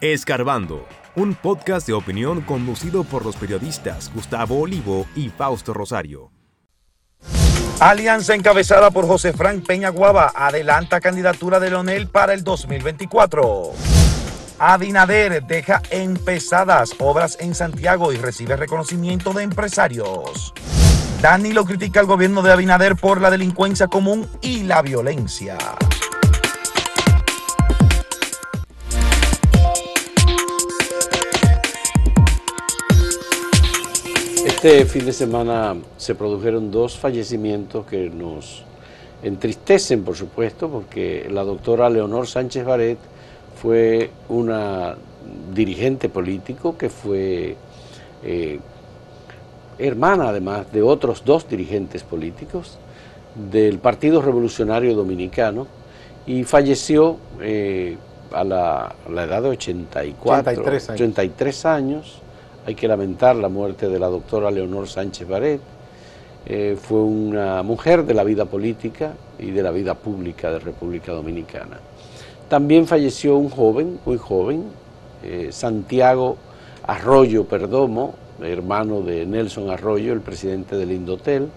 Escarbando, 0.00 0.88
un 1.14 1.34
podcast 1.34 1.86
de 1.86 1.92
opinión 1.92 2.40
conducido 2.40 3.04
por 3.04 3.22
los 3.22 3.36
periodistas 3.36 4.10
Gustavo 4.14 4.58
Olivo 4.58 5.06
y 5.14 5.28
Fausto 5.28 5.74
Rosario. 5.74 6.32
Alianza 7.80 8.34
encabezada 8.34 8.90
por 8.90 9.06
José 9.06 9.34
Frank 9.34 9.66
Peña 9.66 9.90
Guava 9.90 10.32
adelanta 10.34 11.02
candidatura 11.02 11.60
de 11.60 11.68
Leonel 11.68 12.08
para 12.08 12.32
el 12.32 12.42
2024. 12.42 13.72
Adinader 14.58 15.42
deja 15.42 15.82
empezadas 15.90 16.94
obras 16.98 17.36
en 17.38 17.54
Santiago 17.54 18.14
y 18.14 18.16
recibe 18.16 18.56
reconocimiento 18.56 19.34
de 19.34 19.42
empresarios. 19.42 20.54
Danilo 21.20 21.66
critica 21.66 22.00
al 22.00 22.06
gobierno 22.06 22.40
de 22.40 22.52
Abinader 22.52 22.96
por 22.96 23.20
la 23.20 23.30
delincuencia 23.30 23.86
común 23.88 24.26
y 24.40 24.62
la 24.62 24.80
violencia. 24.80 25.58
Este 34.62 34.84
fin 34.84 35.06
de 35.06 35.14
semana 35.14 35.74
se 35.96 36.14
produjeron 36.14 36.70
dos 36.70 36.98
fallecimientos 36.98 37.86
que 37.86 38.10
nos 38.10 38.62
entristecen, 39.22 40.04
por 40.04 40.16
supuesto, 40.16 40.68
porque 40.68 41.26
la 41.30 41.44
doctora 41.44 41.88
Leonor 41.88 42.26
Sánchez 42.26 42.66
Baret 42.66 42.98
fue 43.56 44.10
una 44.28 44.96
dirigente 45.54 46.10
político 46.10 46.76
que 46.76 46.90
fue 46.90 47.56
eh, 48.22 48.60
hermana, 49.78 50.28
además, 50.28 50.70
de 50.70 50.82
otros 50.82 51.24
dos 51.24 51.48
dirigentes 51.48 52.02
políticos 52.02 52.76
del 53.50 53.78
Partido 53.78 54.20
Revolucionario 54.20 54.94
Dominicano 54.94 55.68
y 56.26 56.44
falleció 56.44 57.16
eh, 57.40 57.96
a, 58.30 58.44
la, 58.44 58.94
edad 59.08 59.40
de 59.40 59.48
84, 59.48 60.52
83 60.52 60.90
años. 60.90 61.00
83 61.00 61.64
años 61.64 62.22
hay 62.70 62.76
que 62.76 62.86
lamentar 62.86 63.34
la 63.34 63.48
muerte 63.48 63.88
de 63.88 63.98
la 63.98 64.06
doctora 64.06 64.48
Leonor 64.48 64.86
Sánchez 64.86 65.26
Baret. 65.26 65.60
Eh, 66.46 66.78
fue 66.80 67.00
una 67.00 67.64
mujer 67.64 68.04
de 68.04 68.14
la 68.14 68.22
vida 68.22 68.44
política 68.44 69.14
y 69.40 69.50
de 69.50 69.60
la 69.60 69.72
vida 69.72 69.94
pública 69.94 70.52
de 70.52 70.60
República 70.60 71.10
Dominicana. 71.10 71.80
También 72.48 72.86
falleció 72.86 73.36
un 73.38 73.48
joven, 73.48 73.98
muy 74.06 74.18
joven, 74.18 74.66
eh, 75.24 75.48
Santiago 75.50 76.36
Arroyo 76.86 77.44
Perdomo, 77.44 78.14
hermano 78.40 79.00
de 79.00 79.26
Nelson 79.26 79.68
Arroyo, 79.68 80.12
el 80.12 80.20
presidente 80.20 80.76
del 80.76 80.92
Indotel, 80.92 81.48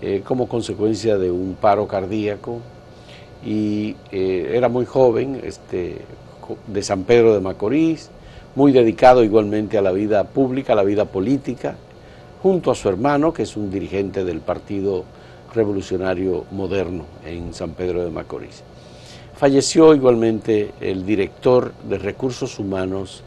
eh, 0.00 0.22
como 0.24 0.48
consecuencia 0.48 1.18
de 1.18 1.30
un 1.30 1.54
paro 1.54 1.86
cardíaco 1.86 2.58
y 3.46 3.94
era 4.10 4.68
muy 4.68 4.86
joven, 4.86 5.40
este, 5.44 5.98
de 6.66 6.82
San 6.82 7.04
Pedro 7.04 7.32
de 7.32 7.40
Macorís, 7.40 8.10
muy 8.54 8.72
dedicado 8.72 9.24
igualmente 9.24 9.78
a 9.78 9.82
la 9.82 9.92
vida 9.92 10.24
pública, 10.24 10.72
a 10.72 10.76
la 10.76 10.82
vida 10.82 11.04
política, 11.04 11.76
junto 12.42 12.70
a 12.70 12.74
su 12.74 12.88
hermano, 12.88 13.32
que 13.32 13.44
es 13.44 13.56
un 13.56 13.70
dirigente 13.70 14.24
del 14.24 14.40
Partido 14.40 15.04
Revolucionario 15.54 16.44
Moderno 16.50 17.04
en 17.24 17.54
San 17.54 17.70
Pedro 17.70 18.04
de 18.04 18.10
Macorís. 18.10 18.62
Falleció 19.36 19.94
igualmente 19.94 20.72
el 20.80 21.04
director 21.04 21.72
de 21.88 21.98
Recursos 21.98 22.58
Humanos 22.58 23.22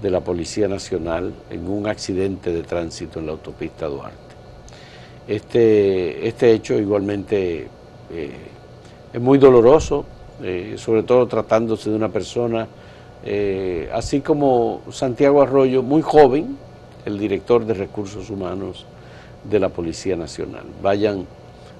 de 0.00 0.10
la 0.10 0.20
Policía 0.20 0.68
Nacional 0.68 1.32
en 1.50 1.68
un 1.68 1.86
accidente 1.86 2.52
de 2.52 2.62
tránsito 2.62 3.20
en 3.20 3.26
la 3.26 3.32
autopista 3.32 3.86
Duarte. 3.86 4.18
Este, 5.28 6.26
este 6.26 6.52
hecho 6.52 6.74
igualmente 6.78 7.68
eh, 8.10 8.30
es 9.12 9.20
muy 9.20 9.38
doloroso, 9.38 10.04
eh, 10.42 10.74
sobre 10.76 11.04
todo 11.04 11.28
tratándose 11.28 11.90
de 11.90 11.96
una 11.96 12.08
persona 12.08 12.66
eh, 13.24 13.88
así 13.92 14.20
como 14.20 14.82
Santiago 14.90 15.42
Arroyo, 15.42 15.82
muy 15.82 16.02
joven, 16.02 16.56
el 17.04 17.18
director 17.18 17.64
de 17.64 17.74
Recursos 17.74 18.30
Humanos 18.30 18.86
de 19.44 19.58
la 19.60 19.68
Policía 19.68 20.16
Nacional. 20.16 20.64
Vayan 20.82 21.26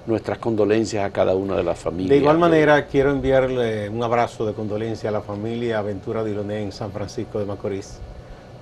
nuestras 0.06 0.38
condolencias 0.38 1.04
a 1.04 1.10
cada 1.10 1.34
una 1.34 1.56
de 1.56 1.62
las 1.62 1.78
familias. 1.78 2.10
De 2.10 2.16
igual 2.16 2.38
manera, 2.38 2.86
quiero 2.86 3.10
enviarle 3.10 3.88
un 3.88 4.02
abrazo 4.02 4.44
de 4.46 4.52
condolencia 4.52 5.10
a 5.10 5.12
la 5.12 5.20
familia 5.20 5.78
Aventura 5.78 6.24
Diloné 6.24 6.62
en 6.62 6.72
San 6.72 6.90
Francisco 6.90 7.38
de 7.38 7.46
Macorís 7.46 7.98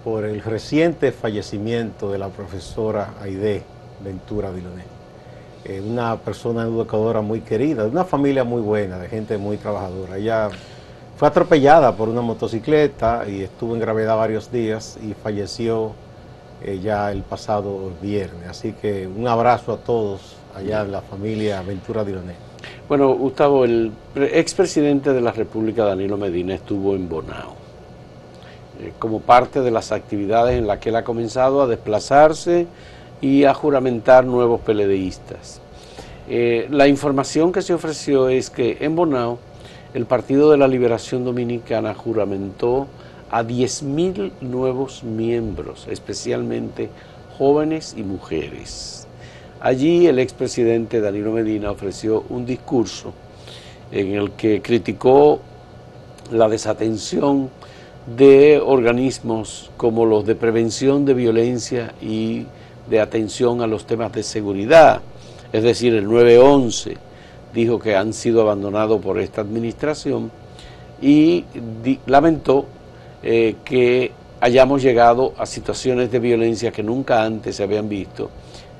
por 0.04 0.24
el 0.24 0.42
reciente 0.42 1.12
fallecimiento 1.12 2.10
de 2.10 2.18
la 2.18 2.28
profesora 2.28 3.14
Aide 3.20 3.62
Ventura 4.02 4.50
Diloné. 4.52 4.84
Eh, 5.64 5.80
una 5.80 6.16
persona 6.16 6.62
educadora 6.62 7.20
muy 7.20 7.40
querida, 7.40 7.84
de 7.84 7.90
una 7.90 8.04
familia 8.04 8.44
muy 8.44 8.62
buena, 8.62 8.98
de 8.98 9.08
gente 9.08 9.36
muy 9.36 9.58
trabajadora. 9.58 10.16
Ella 10.16 10.48
fue 11.20 11.28
atropellada 11.28 11.94
por 11.94 12.08
una 12.08 12.22
motocicleta 12.22 13.28
y 13.28 13.42
estuvo 13.42 13.74
en 13.74 13.80
gravedad 13.80 14.16
varios 14.16 14.50
días 14.50 14.98
y 15.06 15.12
falleció 15.12 15.92
eh, 16.64 16.80
ya 16.82 17.12
el 17.12 17.24
pasado 17.24 17.92
viernes. 18.00 18.48
Así 18.48 18.72
que 18.72 19.06
un 19.06 19.28
abrazo 19.28 19.74
a 19.74 19.76
todos 19.76 20.36
allá 20.56 20.80
en 20.80 20.92
la 20.92 21.02
familia 21.02 21.60
Ventura 21.60 22.04
Dironé. 22.04 22.36
Bueno, 22.88 23.12
Gustavo, 23.12 23.66
el 23.66 23.92
expresidente 24.14 25.12
de 25.12 25.20
la 25.20 25.30
República, 25.30 25.84
Danilo 25.84 26.16
Medina, 26.16 26.54
estuvo 26.54 26.94
en 26.94 27.06
Bonao 27.06 27.52
eh, 28.80 28.94
como 28.98 29.20
parte 29.20 29.60
de 29.60 29.70
las 29.70 29.92
actividades 29.92 30.56
en 30.56 30.66
las 30.66 30.78
que 30.78 30.88
él 30.88 30.96
ha 30.96 31.04
comenzado 31.04 31.60
a 31.60 31.66
desplazarse 31.66 32.66
y 33.20 33.44
a 33.44 33.52
juramentar 33.52 34.24
nuevos 34.24 34.62
peledeístas. 34.62 35.60
Eh, 36.30 36.66
la 36.70 36.88
información 36.88 37.52
que 37.52 37.60
se 37.60 37.74
ofreció 37.74 38.30
es 38.30 38.48
que 38.48 38.78
en 38.80 38.96
Bonao 38.96 39.49
el 39.94 40.06
Partido 40.06 40.50
de 40.50 40.56
la 40.56 40.68
Liberación 40.68 41.24
Dominicana 41.24 41.94
juramentó 41.94 42.86
a 43.30 43.42
10.000 43.42 44.32
nuevos 44.40 45.02
miembros, 45.02 45.86
especialmente 45.90 46.90
jóvenes 47.38 47.94
y 47.96 48.02
mujeres. 48.02 49.06
Allí 49.60 50.06
el 50.06 50.18
expresidente 50.18 51.00
Danilo 51.00 51.32
Medina 51.32 51.70
ofreció 51.70 52.24
un 52.28 52.46
discurso 52.46 53.12
en 53.90 54.14
el 54.14 54.32
que 54.32 54.62
criticó 54.62 55.40
la 56.30 56.48
desatención 56.48 57.50
de 58.16 58.60
organismos 58.64 59.70
como 59.76 60.06
los 60.06 60.24
de 60.24 60.34
prevención 60.34 61.04
de 61.04 61.14
violencia 61.14 61.94
y 62.00 62.46
de 62.88 63.00
atención 63.00 63.60
a 63.60 63.66
los 63.66 63.86
temas 63.86 64.12
de 64.12 64.22
seguridad, 64.22 65.00
es 65.52 65.62
decir, 65.62 65.94
el 65.94 66.04
911, 66.04 66.96
dijo 67.54 67.78
que 67.78 67.96
han 67.96 68.12
sido 68.12 68.42
abandonados 68.42 69.00
por 69.00 69.18
esta 69.18 69.40
administración 69.40 70.30
y 71.02 71.44
lamentó 72.06 72.66
eh, 73.22 73.56
que 73.64 74.12
hayamos 74.40 74.82
llegado 74.82 75.34
a 75.38 75.46
situaciones 75.46 76.10
de 76.10 76.18
violencia 76.18 76.70
que 76.70 76.82
nunca 76.82 77.22
antes 77.24 77.56
se 77.56 77.62
habían 77.62 77.88
visto 77.88 78.30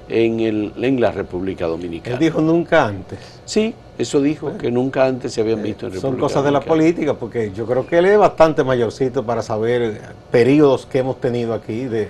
en, 0.09 0.41
el, 0.41 0.73
en 0.77 1.01
la 1.01 1.13
República 1.13 1.67
Dominicana. 1.67 2.15
Él 2.15 2.21
dijo 2.21 2.41
nunca 2.41 2.87
antes. 2.87 3.19
Sí, 3.45 3.75
eso 3.99 4.21
dijo, 4.21 4.57
que 4.57 4.71
nunca 4.71 5.07
antes 5.07 5.33
se 5.33 5.41
habían 5.43 5.63
visto 5.63 5.87
en 5.87 5.93
República 5.93 6.11
Son 6.11 6.19
cosas 6.19 6.45
de 6.45 6.51
la 6.51 6.61
política, 6.61 7.15
porque 7.15 7.53
yo 7.53 7.67
creo 7.67 7.87
que 7.87 7.99
él 7.99 8.07
es 8.07 8.19
bastante 8.19 8.65
mayorcito 8.65 9.25
para 9.25 9.43
saber 9.43 10.01
periodos 10.31 10.87
que 10.87 10.99
hemos 10.99 11.21
tenido 11.21 11.53
aquí 11.55 11.85
de 11.85 12.09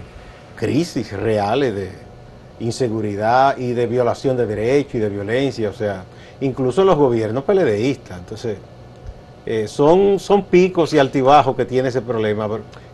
crisis 0.57 1.13
reales, 1.13 1.75
de 1.75 1.91
inseguridad 2.61 3.57
y 3.59 3.73
de 3.73 3.87
violación 3.87 4.37
de 4.37 4.47
derechos 4.47 4.95
y 4.97 4.99
de 4.99 5.09
violencia, 5.09 5.71
o 5.71 5.73
sea, 5.73 6.05
incluso 6.41 6.85
los 6.85 6.97
gobiernos 6.97 7.45
peledeístas. 7.45 8.19
Entonces, 8.19 8.59
eh, 9.47 9.69
son, 9.69 10.19
son 10.19 10.45
picos 10.45 10.93
y 10.93 10.99
altibajos 10.99 11.57
que 11.57 11.65
tiene 11.65 11.89
ese 11.89 12.03
problema, 12.03 12.49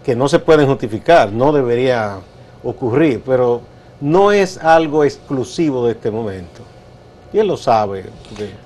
que 0.05 0.15
no 0.15 0.29
se 0.29 0.39
pueden 0.39 0.67
justificar, 0.67 1.33
no 1.33 1.53
debería 1.53 2.19
ocurrir, 2.62 3.23
pero 3.25 3.61
no 4.01 4.33
es 4.33 4.59
algo 4.59 5.05
exclusivo 5.05 5.87
de 5.87 5.93
este 5.93 6.11
momento. 6.11 6.62
Y 7.33 7.39
él 7.39 7.49
lo 7.49 7.56
sabe. 7.56 8.05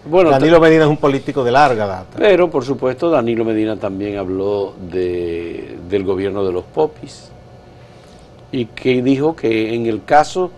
Bueno, 0.04 0.30
Danilo 0.30 0.60
Medina 0.60 0.84
es 0.84 0.90
un 0.90 0.98
político 0.98 1.42
de 1.42 1.50
larga 1.50 1.86
data. 1.86 2.18
Pero, 2.18 2.50
por 2.50 2.64
supuesto, 2.64 3.10
Danilo 3.10 3.44
Medina 3.44 3.76
también 3.76 4.18
habló 4.18 4.74
de, 4.90 5.78
del 5.88 6.04
gobierno 6.04 6.44
de 6.44 6.52
los 6.52 6.64
popis 6.64 7.30
y 8.52 8.66
que 8.66 9.02
dijo 9.02 9.34
que 9.34 9.74
en 9.74 9.86
el 9.86 10.04
caso 10.04 10.50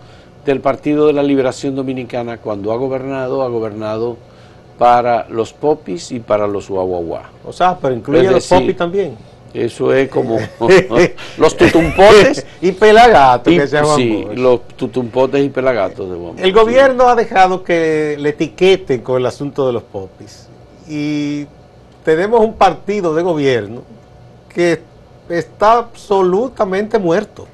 del 0.45 0.59
Partido 0.59 1.07
de 1.07 1.13
la 1.13 1.23
Liberación 1.23 1.75
Dominicana, 1.75 2.37
cuando 2.37 2.71
ha 2.71 2.77
gobernado, 2.77 3.43
ha 3.43 3.47
gobernado 3.47 4.17
para 4.77 5.27
los 5.29 5.53
popis 5.53 6.11
y 6.11 6.19
para 6.19 6.47
los 6.47 6.69
guaguaguá. 6.69 7.29
O 7.45 7.53
sea, 7.53 7.77
pero 7.81 7.93
incluye 7.93 8.27
a 8.27 8.31
los 8.31 8.47
popis 8.47 8.75
también. 8.75 9.15
Eso 9.53 9.93
es 9.93 10.09
como 10.09 10.39
los 11.37 11.55
tutumpotes 11.55 12.45
y 12.61 12.71
pelagatos 12.71 13.53
que 13.53 13.67
se 13.67 13.75
llaman 13.77 13.95
Sí, 13.97 14.25
los 14.35 14.67
tutumpotes 14.69 15.45
y 15.45 15.49
pelagatos 15.49 16.09
de 16.09 16.43
El 16.43 16.51
gobierno 16.51 17.07
ha 17.07 17.15
dejado 17.15 17.63
que 17.63 18.17
le 18.19 18.29
etiqueten 18.29 19.01
con 19.01 19.17
el 19.17 19.25
asunto 19.25 19.67
de 19.67 19.73
los 19.73 19.83
popis. 19.83 20.47
Y 20.89 21.45
tenemos 22.03 22.41
un 22.41 22.55
partido 22.55 23.13
de 23.13 23.21
gobierno 23.21 23.83
que 24.49 24.81
está 25.29 25.73
absolutamente 25.73 26.99
muerto 26.99 27.47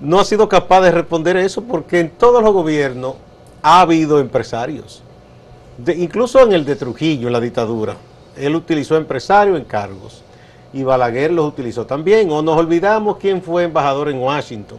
no 0.00 0.20
ha 0.20 0.24
sido 0.24 0.48
capaz 0.48 0.80
de 0.82 0.90
responder 0.90 1.36
eso 1.36 1.62
porque 1.62 2.00
en 2.00 2.10
todos 2.10 2.42
los 2.42 2.52
gobiernos 2.52 3.14
ha 3.62 3.80
habido 3.80 4.20
empresarios. 4.20 5.02
incluso 5.96 6.40
en 6.42 6.52
el 6.52 6.64
de 6.64 6.76
Trujillo, 6.76 7.28
en 7.28 7.32
la 7.32 7.40
dictadura, 7.40 7.96
él 8.36 8.54
utilizó 8.54 8.96
empresarios 8.96 9.58
en 9.58 9.64
cargos. 9.64 10.22
y 10.72 10.82
Balaguer 10.82 11.32
los 11.32 11.46
utilizó 11.46 11.86
también. 11.86 12.30
O 12.30 12.42
nos 12.42 12.56
olvidamos 12.56 13.16
quién 13.16 13.42
fue 13.42 13.64
embajador 13.64 14.08
en 14.10 14.18
Washington, 14.18 14.78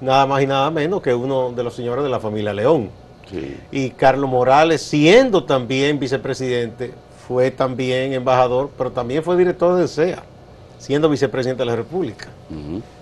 nada 0.00 0.26
más 0.26 0.42
y 0.42 0.46
nada 0.46 0.70
menos 0.70 1.00
que 1.00 1.14
uno 1.14 1.52
de 1.52 1.62
los 1.62 1.74
señores 1.74 2.02
de 2.02 2.10
la 2.10 2.18
familia 2.18 2.52
León. 2.52 2.90
Sí. 3.30 3.56
Y 3.70 3.90
Carlos 3.90 4.28
Morales, 4.28 4.82
siendo 4.82 5.44
también 5.44 5.98
vicepresidente, 5.98 6.92
fue 7.26 7.50
también 7.50 8.12
embajador, 8.12 8.70
pero 8.76 8.90
también 8.90 9.22
fue 9.22 9.36
director 9.36 9.76
de 9.76 9.86
SEA, 9.88 10.22
siendo 10.82 11.08
vicepresidente 11.08 11.60
de 11.62 11.66
la 11.66 11.76
República. 11.76 12.26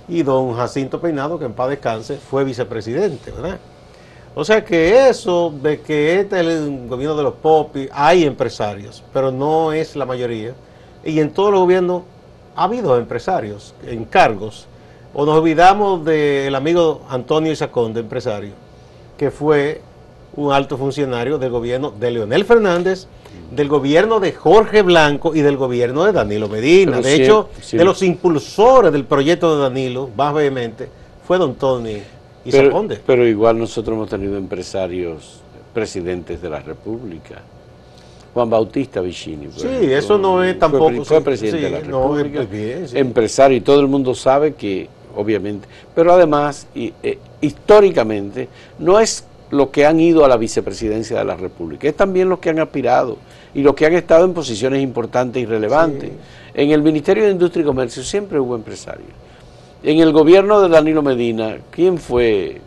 Y 0.06 0.22
don 0.22 0.54
Jacinto 0.54 1.00
Peinado, 1.00 1.38
que 1.38 1.46
en 1.46 1.54
paz 1.54 1.70
descanse, 1.70 2.18
fue 2.18 2.44
vicepresidente, 2.44 3.30
¿verdad? 3.30 3.58
O 4.34 4.44
sea 4.44 4.62
que 4.62 5.08
eso 5.08 5.50
de 5.62 5.80
que 5.80 6.20
este 6.20 6.40
es 6.40 6.46
el 6.46 6.88
gobierno 6.88 7.16
de 7.16 7.22
los 7.22 7.34
popis, 7.36 7.88
hay 7.90 8.24
empresarios, 8.24 9.02
pero 9.14 9.32
no 9.32 9.72
es 9.72 9.96
la 9.96 10.04
mayoría. 10.04 10.52
Y 11.02 11.20
en 11.20 11.32
todos 11.32 11.52
los 11.52 11.60
gobiernos 11.60 12.02
ha 12.54 12.64
habido 12.64 12.98
empresarios 12.98 13.74
en 13.86 14.04
cargos. 14.04 14.66
O 15.14 15.24
nos 15.24 15.38
olvidamos 15.38 16.04
del 16.04 16.54
amigo 16.54 17.00
Antonio 17.08 17.50
Isacón, 17.50 17.94
de 17.94 18.00
empresario, 18.00 18.52
que 19.16 19.30
fue 19.30 19.80
un 20.36 20.52
alto 20.52 20.76
funcionario 20.76 21.38
del 21.38 21.50
gobierno 21.50 21.92
de 21.98 22.10
Leonel 22.10 22.44
Fernández, 22.44 23.06
del 23.50 23.68
gobierno 23.68 24.20
de 24.20 24.32
Jorge 24.32 24.82
Blanco 24.82 25.34
y 25.34 25.40
del 25.40 25.56
gobierno 25.56 26.04
de 26.04 26.12
Danilo 26.12 26.48
Medina. 26.48 26.92
Pero 26.92 27.02
de 27.02 27.14
hecho, 27.14 27.48
de 27.72 27.84
los 27.84 28.02
impulsores 28.02 28.92
del 28.92 29.04
proyecto 29.04 29.56
de 29.56 29.62
Danilo, 29.62 30.08
más 30.16 30.32
vehemente, 30.34 30.88
fue 31.26 31.38
don 31.38 31.54
Tony 31.54 31.98
Isacón. 32.44 32.88
Pero, 32.88 33.00
pero 33.04 33.26
igual 33.26 33.58
nosotros 33.58 33.94
hemos 33.96 34.08
tenido 34.08 34.36
empresarios 34.36 35.40
presidentes 35.74 36.40
de 36.40 36.50
la 36.50 36.60
República. 36.60 37.42
Juan 38.32 38.48
Bautista 38.48 39.00
Vicini. 39.00 39.48
Sí, 39.56 39.66
ejemplo, 39.66 39.96
eso 39.96 40.18
no 40.18 40.44
es 40.44 40.56
tampoco- 40.58 41.04
Fue, 41.04 41.20
presidente 41.20 41.58
sí, 41.58 41.64
de 41.64 41.70
la 41.70 41.80
República. 41.80 42.42
es 42.42 42.50
bien, 42.50 42.88
sí. 42.88 42.96
Empresario, 42.98 43.56
y 43.56 43.60
todo 43.60 43.80
el 43.80 43.88
mundo 43.88 44.14
sabe 44.14 44.54
que, 44.54 44.88
obviamente. 45.16 45.66
Pero 45.96 46.12
además, 46.12 46.68
y, 46.72 46.92
eh, 47.02 47.18
históricamente, 47.40 48.48
no 48.78 49.00
es 49.00 49.24
lo 49.50 49.70
que 49.70 49.86
han 49.86 50.00
ido 50.00 50.24
a 50.24 50.28
la 50.28 50.36
vicepresidencia 50.36 51.18
de 51.18 51.24
la 51.24 51.36
República, 51.36 51.88
es 51.88 51.96
también 51.96 52.28
los 52.28 52.38
que 52.38 52.50
han 52.50 52.58
aspirado 52.58 53.18
y 53.54 53.62
los 53.62 53.74
que 53.74 53.86
han 53.86 53.94
estado 53.94 54.24
en 54.24 54.32
posiciones 54.32 54.82
importantes 54.82 55.42
y 55.42 55.46
relevantes. 55.46 56.10
Sí. 56.10 56.16
En 56.54 56.70
el 56.70 56.82
Ministerio 56.82 57.24
de 57.24 57.32
Industria 57.32 57.62
y 57.62 57.66
Comercio 57.66 58.02
siempre 58.02 58.38
hubo 58.38 58.54
empresarios. 58.54 59.08
En 59.82 59.98
el 59.98 60.12
gobierno 60.12 60.60
de 60.60 60.68
Danilo 60.68 61.02
Medina, 61.02 61.58
¿quién 61.70 61.98
fue 61.98 62.60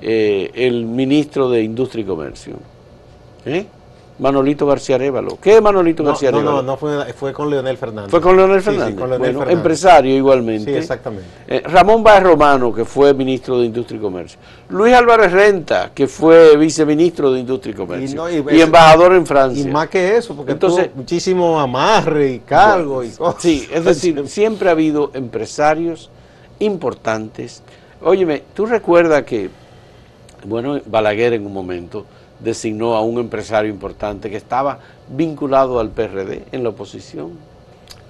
eh, 0.00 0.50
el 0.54 0.84
ministro 0.84 1.48
de 1.48 1.62
Industria 1.62 2.02
y 2.02 2.06
Comercio? 2.06 2.54
¿Eh? 3.46 3.66
Manolito 4.20 4.66
García 4.66 4.96
Arevalo. 4.96 5.38
¿Qué 5.40 5.56
es 5.56 5.62
Manolito 5.62 6.02
No, 6.02 6.10
García 6.10 6.30
no, 6.30 6.36
Arevalo? 6.38 6.56
no, 6.62 6.72
no 6.72 6.76
fue, 6.76 7.12
fue 7.14 7.32
con 7.32 7.48
Leonel 7.50 7.76
Fernández. 7.78 8.10
Fue 8.10 8.20
con 8.20 8.36
Leonel 8.36 8.58
Sí, 8.60 8.64
sí, 8.64 8.70
Fernández. 8.76 8.94
con 9.00 9.08
Leonel 9.08 9.18
Bueno, 9.18 9.38
Fernández. 9.40 9.56
empresario 9.58 10.14
igualmente. 10.16 10.70
Sí, 10.72 10.76
exactamente. 10.78 11.26
Eh, 11.48 11.62
Ramón 11.64 12.02
Báez 12.02 12.22
Romano, 12.22 12.72
que 12.74 12.84
fue 12.84 13.14
ministro 13.14 13.58
de 13.58 13.66
Industria 13.66 13.98
y 13.98 14.00
Comercio. 14.00 14.38
Luis 14.68 14.94
Álvarez 14.94 15.32
Renta, 15.32 15.90
que 15.94 16.06
fue 16.06 16.56
viceministro 16.56 17.32
de 17.32 17.40
Industria 17.40 17.72
y 17.72 17.74
Comercio. 17.76 18.08
Y 18.10 18.14
no, 18.42 18.50
y, 18.50 18.56
y- 18.56 18.60
embajador 18.60 19.14
en 19.14 19.24
Francia. 19.26 19.62
Y 19.64 19.68
más 19.72 19.88
que 19.88 20.16
eso, 20.16 20.36
porque 20.36 20.52
Entonces- 20.52 20.86
tuvo 20.90 20.96
muchísimo 20.96 21.58
amarre 21.58 22.32
y 22.32 22.38
cargo 22.40 23.02
y 23.02 23.08
cosas. 23.10 23.42
Sí, 23.42 23.66
es 23.72 23.84
decir, 23.84 24.22
siempre 24.28 24.68
ha 24.68 24.72
habido 24.72 25.10
empresarios 25.14 26.10
importantes. 26.58 27.62
Óyeme, 28.02 28.42
tú 28.54 28.66
recuerdas 28.66 29.22
que, 29.24 29.50
bueno, 30.44 30.78
Balaguer 30.86 31.34
en 31.34 31.46
un 31.46 31.52
momento 31.52 32.06
designó 32.42 32.94
a 32.94 33.02
un 33.02 33.18
empresario 33.18 33.70
importante 33.70 34.30
que 34.30 34.36
estaba 34.36 34.78
vinculado 35.08 35.78
al 35.80 35.90
PRD 35.90 36.44
en 36.52 36.62
la 36.62 36.70
oposición. 36.70 37.32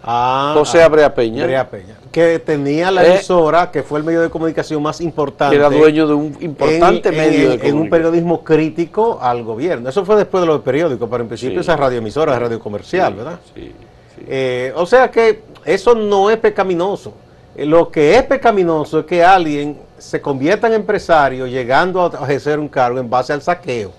Ah, 0.02 0.52
José 0.56 0.80
ah, 0.82 0.86
Abrea 0.86 1.14
Peña. 1.14 1.42
Abrea 1.44 1.68
Peña, 1.68 1.94
Que 2.10 2.38
tenía 2.38 2.90
la 2.90 3.04
Eh, 3.04 3.14
emisora, 3.16 3.70
que 3.70 3.82
fue 3.82 3.98
el 3.98 4.04
medio 4.04 4.22
de 4.22 4.30
comunicación 4.30 4.82
más 4.82 5.00
importante. 5.02 5.54
que 5.54 5.60
era 5.60 5.68
dueño 5.68 6.06
de 6.06 6.14
un 6.14 6.36
importante 6.40 7.10
en- 7.10 7.16
medio 7.16 7.32
en- 7.32 7.34
de 7.34 7.42
en 7.42 7.50
un 7.52 7.60
comunicación. 7.60 7.90
periodismo 7.90 8.42
crítico 8.42 9.18
al 9.20 9.42
gobierno. 9.44 9.90
Eso 9.90 10.04
fue 10.06 10.16
después 10.16 10.40
de 10.40 10.46
los 10.46 10.62
periódicos, 10.62 11.06
pero 11.10 11.22
en 11.22 11.28
principio 11.28 11.56
Sí. 11.62 11.68
esa 11.68 11.76
radioemisora 11.76 12.38
radio 12.38 12.58
comercial, 12.58 13.12
¿verdad? 13.14 13.38
Sí, 13.54 13.74
sí. 14.16 14.24
Eh, 14.26 14.72
o 14.74 14.86
sea 14.86 15.10
que 15.10 15.42
eso 15.66 15.94
no 15.94 16.30
es 16.30 16.38
pecaminoso. 16.38 17.12
Eh, 17.54 17.66
Lo 17.66 17.90
que 17.90 18.16
es 18.16 18.22
pecaminoso 18.22 19.00
es 19.00 19.04
que 19.06 19.22
alguien 19.22 19.76
se 19.98 20.20
convierta 20.22 20.66
en 20.66 20.72
empresario 20.74 21.46
llegando 21.46 22.10
a 22.18 22.24
ejercer 22.24 22.58
un 22.58 22.68
cargo 22.68 22.98
en 22.98 23.10
base 23.10 23.34
al 23.34 23.42
saqueo. 23.42 23.92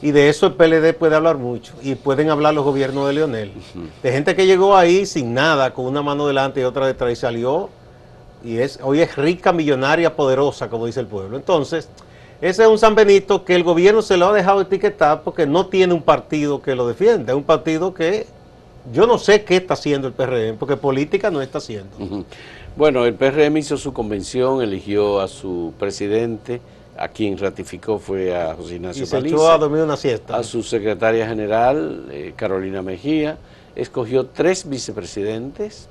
Y 0.00 0.12
de 0.12 0.28
eso 0.28 0.46
el 0.46 0.52
PLD 0.54 0.94
puede 0.94 1.16
hablar 1.16 1.38
mucho. 1.38 1.72
Y 1.82 1.96
pueden 1.96 2.30
hablar 2.30 2.54
los 2.54 2.64
gobiernos 2.64 3.06
de 3.08 3.14
Leonel. 3.14 3.52
De 4.02 4.12
gente 4.12 4.36
que 4.36 4.46
llegó 4.46 4.76
ahí 4.76 5.06
sin 5.06 5.34
nada, 5.34 5.74
con 5.74 5.86
una 5.86 6.02
mano 6.02 6.26
delante 6.26 6.60
y 6.60 6.64
otra 6.64 6.86
detrás 6.86 7.12
y 7.12 7.16
salió. 7.16 7.68
Y 8.44 8.58
es, 8.58 8.78
hoy 8.82 9.00
es 9.00 9.16
rica, 9.16 9.52
millonaria, 9.52 10.14
poderosa, 10.14 10.70
como 10.70 10.86
dice 10.86 11.00
el 11.00 11.06
pueblo. 11.06 11.36
Entonces, 11.36 11.88
ese 12.40 12.62
es 12.62 12.68
un 12.68 12.78
San 12.78 12.94
Benito 12.94 13.44
que 13.44 13.56
el 13.56 13.64
gobierno 13.64 14.00
se 14.00 14.16
lo 14.16 14.28
ha 14.28 14.32
dejado 14.32 14.60
etiquetar 14.60 15.22
porque 15.22 15.44
no 15.44 15.66
tiene 15.66 15.92
un 15.92 16.02
partido 16.02 16.62
que 16.62 16.76
lo 16.76 16.86
defienda. 16.86 17.32
Es 17.32 17.36
un 17.36 17.42
partido 17.42 17.92
que 17.92 18.26
yo 18.92 19.06
no 19.06 19.18
sé 19.18 19.42
qué 19.42 19.56
está 19.56 19.74
haciendo 19.74 20.06
el 20.06 20.14
PRM, 20.14 20.56
porque 20.56 20.76
política 20.76 21.30
no 21.30 21.42
está 21.42 21.58
haciendo. 21.58 22.24
Bueno, 22.76 23.04
el 23.04 23.14
PRM 23.14 23.56
hizo 23.56 23.76
su 23.76 23.92
convención, 23.92 24.62
eligió 24.62 25.20
a 25.20 25.26
su 25.26 25.74
presidente, 25.80 26.60
a 26.98 27.08
quien 27.08 27.38
ratificó 27.38 27.98
fue 27.98 28.34
a 28.36 28.54
José 28.54 28.76
Ignacio 28.76 29.02
Y 29.04 29.06
se 29.06 29.16
Paliza, 29.16 29.34
echó 29.36 29.50
a 29.50 29.58
dormir 29.58 29.82
una 29.82 29.96
siesta. 29.96 30.36
a 30.36 30.42
su 30.42 30.62
secretaria 30.62 31.26
general, 31.28 32.06
eh, 32.10 32.32
Carolina 32.36 32.82
Mejía, 32.82 33.38
escogió 33.76 34.26
tres 34.26 34.68
vicepresidentes, 34.68 35.88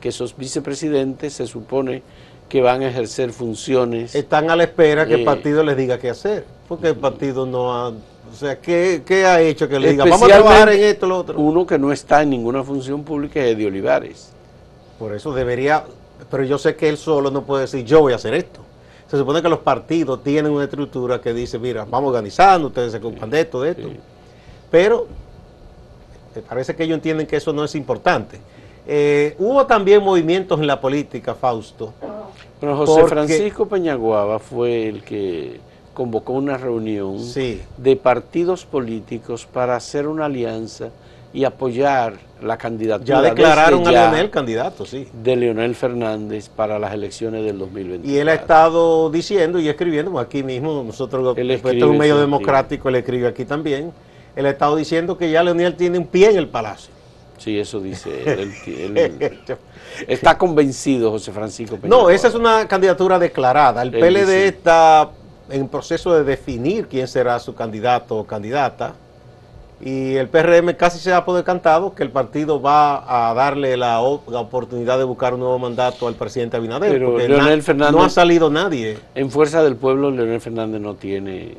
que 0.00 0.10
esos 0.10 0.36
vicepresidentes 0.36 1.32
se 1.34 1.46
supone 1.46 2.02
que 2.48 2.60
van 2.62 2.82
a 2.82 2.88
ejercer 2.88 3.32
funciones. 3.32 4.14
Están 4.14 4.50
a 4.50 4.56
la 4.56 4.64
espera 4.64 5.06
que 5.06 5.14
el 5.14 5.20
Eh, 5.20 5.24
partido 5.24 5.62
les 5.62 5.76
diga 5.76 5.98
qué 5.98 6.10
hacer, 6.10 6.44
porque 6.68 6.88
el 6.88 6.96
partido 6.96 7.46
no 7.46 7.72
ha... 7.74 7.88
O 7.88 8.34
sea, 8.36 8.60
¿qué, 8.60 9.02
qué 9.04 9.24
ha 9.26 9.40
hecho 9.40 9.68
que 9.68 9.78
le 9.80 9.90
diga, 9.90 10.04
vamos 10.04 10.22
a 10.22 10.26
trabajar 10.26 10.68
en 10.70 10.84
esto, 10.84 11.06
lo 11.06 11.18
otro? 11.18 11.38
Uno 11.40 11.66
que 11.66 11.78
no 11.78 11.90
está 11.92 12.22
en 12.22 12.30
ninguna 12.30 12.62
función 12.62 13.02
pública 13.02 13.40
es 13.44 13.54
Eddie 13.56 13.66
Olivares. 13.66 14.30
Por 14.98 15.14
eso 15.14 15.32
debería, 15.32 15.84
pero 16.30 16.44
yo 16.44 16.58
sé 16.58 16.76
que 16.76 16.88
él 16.88 16.96
solo 16.96 17.30
no 17.30 17.42
puede 17.42 17.62
decir, 17.62 17.84
yo 17.84 18.00
voy 18.00 18.12
a 18.12 18.16
hacer 18.16 18.34
esto. 18.34 18.60
Se 19.10 19.16
supone 19.16 19.42
que 19.42 19.48
los 19.48 19.58
partidos 19.58 20.22
tienen 20.22 20.52
una 20.52 20.64
estructura 20.64 21.20
que 21.20 21.34
dice, 21.34 21.58
mira, 21.58 21.84
vamos 21.84 22.10
organizando, 22.10 22.68
ustedes 22.68 22.92
se 22.92 22.98
ocupan 22.98 23.28
de 23.28 23.40
esto, 23.40 23.60
de 23.60 23.70
esto. 23.70 23.88
sí. 23.88 23.96
Pero 24.70 25.08
eh, 26.36 26.42
parece 26.48 26.76
que 26.76 26.84
ellos 26.84 26.94
entienden 26.94 27.26
que 27.26 27.34
eso 27.36 27.52
no 27.52 27.64
es 27.64 27.74
importante. 27.74 28.38
Eh, 28.86 29.34
hubo 29.40 29.66
también 29.66 30.00
movimientos 30.04 30.60
en 30.60 30.68
la 30.68 30.80
política, 30.80 31.34
Fausto. 31.34 31.92
Pero 32.60 32.76
José 32.76 33.00
Porque- 33.00 33.08
Francisco 33.08 33.66
Peñaguaba 33.66 34.38
fue 34.38 34.86
el 34.88 35.02
que 35.02 35.60
convocó 35.92 36.34
una 36.34 36.56
reunión 36.56 37.18
Sí. 37.18 37.60
de 37.78 37.96
partidos 37.96 38.64
políticos 38.64 39.44
para 39.44 39.74
hacer 39.74 40.06
una 40.06 40.26
alianza 40.26 40.90
y 41.32 41.44
apoyar 41.44 42.14
la 42.42 42.56
candidatura 42.58 43.06
Ya 43.06 43.22
declararon 43.22 43.86
a 43.86 43.92
ya 43.92 44.10
Leonel 44.10 44.30
candidato, 44.30 44.84
sí. 44.84 45.06
de 45.12 45.36
Leonel 45.36 45.74
Fernández 45.74 46.48
para 46.48 46.78
las 46.78 46.92
elecciones 46.92 47.44
del 47.44 47.58
2024. 47.58 48.10
Y 48.10 48.18
él 48.18 48.28
ha 48.28 48.34
estado 48.34 49.10
diciendo 49.10 49.58
y 49.60 49.68
escribiendo, 49.68 50.18
aquí 50.18 50.42
mismo, 50.42 50.82
nosotros, 50.84 51.36
Él 51.38 51.50
esto 51.50 51.68
es 51.70 51.82
un 51.82 51.98
medio 51.98 52.18
democrático, 52.18 52.88
él 52.88 52.96
escribe 52.96 53.28
aquí 53.28 53.44
también. 53.44 53.92
Él 54.34 54.46
ha 54.46 54.50
estado 54.50 54.74
diciendo 54.76 55.16
que 55.18 55.30
ya 55.30 55.42
Leonel 55.42 55.74
tiene 55.76 55.98
un 55.98 56.06
pie 56.06 56.30
en 56.30 56.38
el 56.38 56.48
palacio. 56.48 56.92
Sí, 57.38 57.58
eso 57.58 57.80
dice 57.80 58.10
él. 58.32 58.52
Él- 58.66 58.96
él- 58.98 59.38
está 60.08 60.36
convencido 60.36 61.10
José 61.10 61.32
Francisco 61.32 61.76
No, 61.76 61.80
Peñaguaba. 61.82 62.12
esa 62.14 62.28
es 62.28 62.34
una 62.34 62.66
candidatura 62.68 63.18
declarada. 63.18 63.82
El 63.82 63.90
PLD 63.92 64.20
dice- 64.20 64.46
está 64.48 65.10
en 65.48 65.68
proceso 65.68 66.12
de 66.14 66.22
definir 66.24 66.86
quién 66.86 67.08
será 67.08 67.38
su 67.38 67.54
candidato 67.54 68.16
o 68.18 68.26
candidata. 68.26 68.94
Y 69.82 70.16
el 70.16 70.28
PRM 70.28 70.74
casi 70.76 70.98
se 70.98 71.12
ha 71.12 71.24
por 71.24 71.36
decantado 71.36 71.94
que 71.94 72.02
el 72.02 72.10
partido 72.10 72.60
va 72.60 73.30
a 73.30 73.32
darle 73.32 73.76
la, 73.78 73.94
la 74.28 74.40
oportunidad 74.40 74.98
de 74.98 75.04
buscar 75.04 75.32
un 75.34 75.40
nuevo 75.40 75.58
mandato 75.58 76.06
al 76.06 76.14
presidente 76.14 76.58
Abinader. 76.58 76.92
Pero 76.92 77.12
porque 77.12 77.28
Leonel 77.28 77.58
na- 77.58 77.64
Fernández- 77.64 77.92
no 77.92 78.02
ha 78.04 78.10
salido 78.10 78.50
nadie, 78.50 78.98
En 79.14 79.30
Fuerza 79.30 79.62
del 79.62 79.76
Pueblo, 79.76 80.10
Leonel 80.10 80.40
Fernández 80.40 80.80
no 80.82 80.94
tiene... 80.94 81.56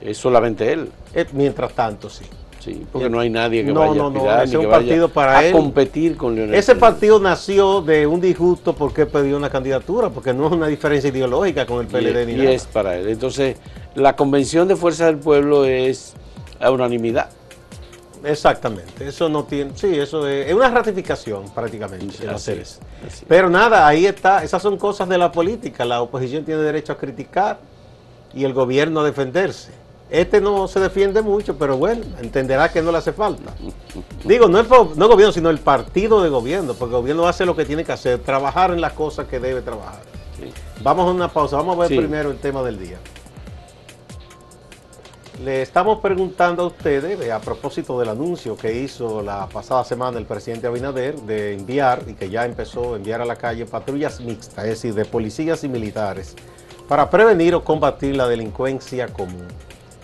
Es 0.00 0.18
solamente 0.18 0.72
él. 0.72 0.90
Eh, 1.14 1.24
mientras 1.32 1.72
tanto, 1.72 2.08
sí. 2.10 2.24
Sí, 2.60 2.84
porque 2.92 3.08
no 3.08 3.18
hay 3.20 3.30
nadie 3.30 3.64
que 3.64 3.72
No, 3.72 3.80
vaya 3.80 3.94
no, 3.94 4.06
a 4.08 4.10
no, 4.10 4.16
aspirar, 4.18 4.44
ese 4.44 4.46
ni 4.46 4.50
es 4.50 4.50
que 4.60 4.66
un 4.66 4.72
vaya 4.72 4.84
partido 4.86 5.08
para 5.08 5.38
a 5.38 5.44
él. 5.46 5.52
competir 5.52 6.16
con 6.16 6.34
Leonel 6.34 6.54
Ese 6.54 6.74
Fernández. 6.74 6.80
partido 6.94 7.20
nació 7.20 7.80
de 7.82 8.06
un 8.06 8.20
disgusto 8.20 8.74
porque 8.74 9.06
pidió 9.06 9.36
una 9.38 9.48
candidatura, 9.48 10.10
porque 10.10 10.34
no 10.34 10.48
es 10.48 10.52
una 10.52 10.66
diferencia 10.66 11.08
ideológica 11.08 11.64
con 11.66 11.80
el 11.80 11.86
PLD 11.86 12.24
y, 12.24 12.26
ni 12.26 12.32
y 12.32 12.36
nada. 12.36 12.50
es 12.50 12.66
para 12.66 12.96
él. 12.98 13.08
Entonces, 13.08 13.56
la 13.94 14.14
convención 14.16 14.68
de 14.68 14.76
Fuerza 14.76 15.06
del 15.06 15.16
Pueblo 15.16 15.64
es 15.64 16.14
a 16.60 16.70
unanimidad. 16.70 17.30
Exactamente, 18.24 19.06
eso 19.06 19.28
no 19.28 19.44
tiene, 19.44 19.72
sí, 19.74 19.98
eso 19.98 20.26
es, 20.26 20.48
es 20.48 20.54
una 20.54 20.68
ratificación 20.70 21.48
prácticamente 21.54 22.16
Así 22.16 22.26
hacer 22.26 22.58
es, 22.58 22.72
eso. 22.72 22.80
es. 23.06 23.24
Pero 23.28 23.48
nada, 23.50 23.86
ahí 23.86 24.06
está, 24.06 24.42
esas 24.42 24.62
son 24.62 24.76
cosas 24.76 25.08
de 25.08 25.18
la 25.18 25.30
política, 25.32 25.84
la 25.84 26.02
oposición 26.02 26.44
tiene 26.44 26.62
derecho 26.62 26.92
a 26.92 26.98
criticar 26.98 27.58
y 28.34 28.44
el 28.44 28.52
gobierno 28.52 29.00
a 29.00 29.04
defenderse. 29.04 29.72
Este 30.10 30.40
no 30.40 30.66
se 30.68 30.80
defiende 30.80 31.20
mucho, 31.20 31.58
pero 31.58 31.76
bueno, 31.76 32.02
entenderá 32.22 32.72
que 32.72 32.80
no 32.80 32.90
le 32.90 32.98
hace 32.98 33.12
falta. 33.12 33.52
Digo, 34.24 34.48
no 34.48 34.58
el, 34.58 34.66
no 34.68 35.04
el 35.04 35.10
gobierno, 35.10 35.32
sino 35.32 35.50
el 35.50 35.58
partido 35.58 36.22
de 36.22 36.30
gobierno, 36.30 36.72
porque 36.72 36.94
el 36.94 37.00
gobierno 37.02 37.28
hace 37.28 37.44
lo 37.44 37.54
que 37.54 37.66
tiene 37.66 37.84
que 37.84 37.92
hacer, 37.92 38.18
trabajar 38.20 38.70
en 38.70 38.80
las 38.80 38.94
cosas 38.94 39.26
que 39.28 39.38
debe 39.38 39.60
trabajar. 39.60 40.00
Vamos 40.82 41.08
a 41.08 41.10
una 41.10 41.28
pausa, 41.28 41.56
vamos 41.56 41.76
a 41.76 41.80
ver 41.80 41.98
primero 41.98 42.30
el 42.30 42.38
tema 42.38 42.62
del 42.62 42.78
día. 42.78 42.96
Le 45.44 45.62
estamos 45.62 46.00
preguntando 46.00 46.64
a 46.64 46.66
ustedes, 46.66 47.20
eh, 47.20 47.30
a 47.30 47.38
propósito 47.38 48.00
del 48.00 48.08
anuncio 48.08 48.56
que 48.56 48.80
hizo 48.80 49.22
la 49.22 49.46
pasada 49.46 49.84
semana 49.84 50.18
el 50.18 50.24
presidente 50.24 50.66
Abinader 50.66 51.14
de 51.14 51.54
enviar, 51.54 52.02
y 52.08 52.14
que 52.14 52.28
ya 52.28 52.44
empezó 52.44 52.94
a 52.94 52.96
enviar 52.96 53.20
a 53.20 53.24
la 53.24 53.36
calle 53.36 53.64
patrullas 53.64 54.20
mixtas, 54.20 54.64
es 54.64 54.70
decir, 54.70 54.94
de 54.94 55.04
policías 55.04 55.62
y 55.62 55.68
militares, 55.68 56.34
para 56.88 57.08
prevenir 57.08 57.54
o 57.54 57.62
combatir 57.62 58.16
la 58.16 58.26
delincuencia 58.26 59.06
común. 59.06 59.46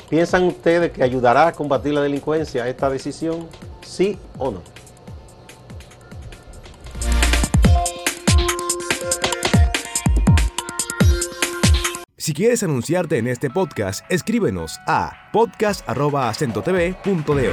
¿Piensan 0.08 0.44
ustedes 0.44 0.92
que 0.92 1.02
ayudará 1.02 1.48
a 1.48 1.52
combatir 1.52 1.94
la 1.94 2.02
delincuencia 2.02 2.68
esta 2.68 2.88
decisión? 2.88 3.48
¿Sí 3.82 4.16
o 4.38 4.52
no? 4.52 4.74
Si 12.25 12.33
quieres 12.33 12.62
anunciarte 12.62 13.19
en 13.19 13.26
este 13.26 13.50
podcast, 13.50 14.11
escríbenos 14.11 14.81
a 14.87 15.28
podcast.acentotv.de. 15.31 17.50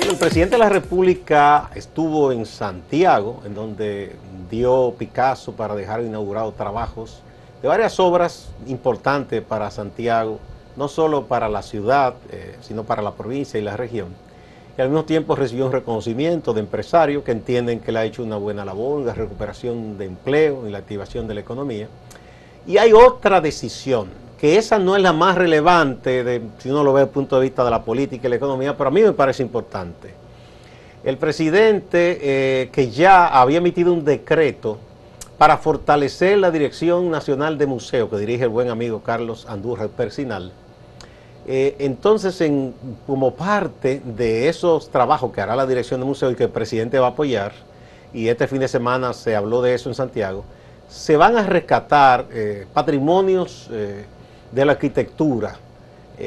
El 0.00 0.16
presidente 0.16 0.54
de 0.54 0.58
la 0.58 0.70
República 0.70 1.68
estuvo 1.74 2.32
en 2.32 2.46
Santiago, 2.46 3.42
en 3.44 3.52
donde 3.52 4.16
dio 4.50 4.94
Picasso 4.98 5.52
para 5.52 5.74
dejar 5.74 6.00
inaugurados 6.00 6.56
trabajos 6.56 7.20
de 7.60 7.68
varias 7.68 8.00
obras 8.00 8.48
importantes 8.66 9.42
para 9.42 9.70
Santiago, 9.70 10.40
no 10.74 10.88
solo 10.88 11.26
para 11.26 11.50
la 11.50 11.60
ciudad, 11.60 12.14
eh, 12.30 12.56
sino 12.62 12.84
para 12.84 13.02
la 13.02 13.12
provincia 13.12 13.60
y 13.60 13.62
la 13.62 13.76
región 13.76 14.26
y 14.78 14.80
al 14.80 14.90
mismo 14.90 15.04
tiempo 15.04 15.34
recibió 15.34 15.66
un 15.66 15.72
reconocimiento 15.72 16.54
de 16.54 16.60
empresarios 16.60 17.24
que 17.24 17.32
entienden 17.32 17.80
que 17.80 17.90
le 17.90 17.98
ha 17.98 18.04
hecho 18.04 18.22
una 18.22 18.36
buena 18.36 18.64
labor 18.64 19.04
de 19.04 19.12
recuperación 19.12 19.98
de 19.98 20.04
empleo 20.04 20.68
y 20.68 20.70
la 20.70 20.78
activación 20.78 21.26
de 21.26 21.34
la 21.34 21.40
economía. 21.40 21.88
Y 22.64 22.78
hay 22.78 22.92
otra 22.92 23.40
decisión, 23.40 24.06
que 24.38 24.56
esa 24.56 24.78
no 24.78 24.94
es 24.94 25.02
la 25.02 25.12
más 25.12 25.36
relevante 25.36 26.22
de, 26.22 26.42
si 26.58 26.70
uno 26.70 26.84
lo 26.84 26.92
ve 26.92 27.00
desde 27.00 27.08
el 27.10 27.12
punto 27.12 27.36
de 27.36 27.42
vista 27.42 27.64
de 27.64 27.72
la 27.72 27.82
política 27.82 28.28
y 28.28 28.30
la 28.30 28.36
economía, 28.36 28.76
pero 28.76 28.86
a 28.86 28.92
mí 28.92 29.02
me 29.02 29.12
parece 29.12 29.42
importante. 29.42 30.14
El 31.02 31.16
presidente 31.16 32.18
eh, 32.22 32.68
que 32.70 32.88
ya 32.88 33.26
había 33.26 33.58
emitido 33.58 33.92
un 33.92 34.04
decreto 34.04 34.78
para 35.38 35.56
fortalecer 35.56 36.38
la 36.38 36.52
Dirección 36.52 37.10
Nacional 37.10 37.58
de 37.58 37.66
Museos, 37.66 38.08
que 38.10 38.16
dirige 38.16 38.44
el 38.44 38.50
buen 38.50 38.70
amigo 38.70 39.02
Carlos 39.02 39.44
Andújar 39.48 39.88
Persinal, 39.88 40.52
eh, 41.50 41.76
entonces, 41.78 42.42
como 43.06 43.34
parte 43.34 44.02
de 44.04 44.50
esos 44.50 44.90
trabajos 44.90 45.32
que 45.32 45.40
hará 45.40 45.56
la 45.56 45.66
dirección 45.66 45.98
de 45.98 46.04
museo 46.04 46.30
y 46.30 46.34
que 46.34 46.44
el 46.44 46.50
presidente 46.50 46.98
va 46.98 47.06
a 47.06 47.10
apoyar, 47.10 47.52
y 48.12 48.28
este 48.28 48.46
fin 48.46 48.58
de 48.58 48.68
semana 48.68 49.14
se 49.14 49.34
habló 49.34 49.62
de 49.62 49.72
eso 49.72 49.88
en 49.88 49.94
Santiago, 49.94 50.44
se 50.90 51.16
van 51.16 51.38
a 51.38 51.44
rescatar 51.44 52.26
eh, 52.30 52.66
patrimonios 52.74 53.66
eh, 53.72 54.04
de 54.52 54.64
la 54.66 54.72
arquitectura. 54.72 55.56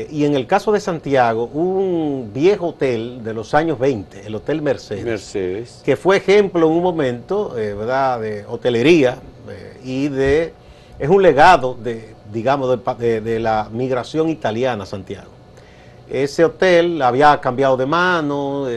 y 0.10 0.24
en 0.26 0.34
el 0.36 0.48
caso 0.48 0.72
de 0.72 0.80
Santiago, 0.80 1.46
un 1.54 2.32
viejo 2.34 2.70
hotel 2.70 3.24
de 3.24 3.34
los 3.36 3.54
años 3.54 3.78
20, 3.78 4.26
el 4.26 4.34
Hotel 4.34 4.62
Mercedes, 4.62 5.06
Mercedes. 5.06 5.82
que 5.84 5.98
fue 5.98 6.18
ejemplo 6.18 6.66
en 6.66 6.74
un 6.74 6.82
momento 6.82 7.50
¿verdad? 7.54 8.22
de 8.22 8.46
hotelería 8.48 9.18
y 9.84 10.08
de... 10.08 10.54
es 10.98 11.10
un 11.10 11.22
legado 11.22 11.76
de, 11.76 12.16
digamos, 12.32 12.80
de, 12.98 13.40
la 13.40 13.68
migración 13.72 14.30
italiana 14.30 14.84
a 14.84 14.86
Santiago. 14.86 15.30
Ese 16.10 16.44
hotel 16.44 17.02
había 17.02 17.40
cambiado 17.40 17.78
de 17.78 17.86
mano, 17.86 18.68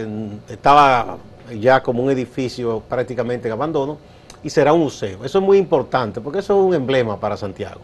estaba 0.49 1.19
ya 1.61 1.83
como 1.83 2.03
un 2.03 2.11
edificio 2.11 2.83
prácticamente 2.89 3.49
en 3.49 3.53
abandono 3.53 3.99
y 4.43 4.51
será 4.51 4.73
un 4.73 4.81
museo. 4.81 5.25
Eso 5.25 5.39
es 5.39 5.45
muy 5.45 5.59
importante 5.59 6.21
porque 6.21 6.39
eso 6.39 6.59
es 6.59 6.69
un 6.69 6.75
emblema 6.75 7.19
para 7.19 7.37
Santiago. 7.37 7.81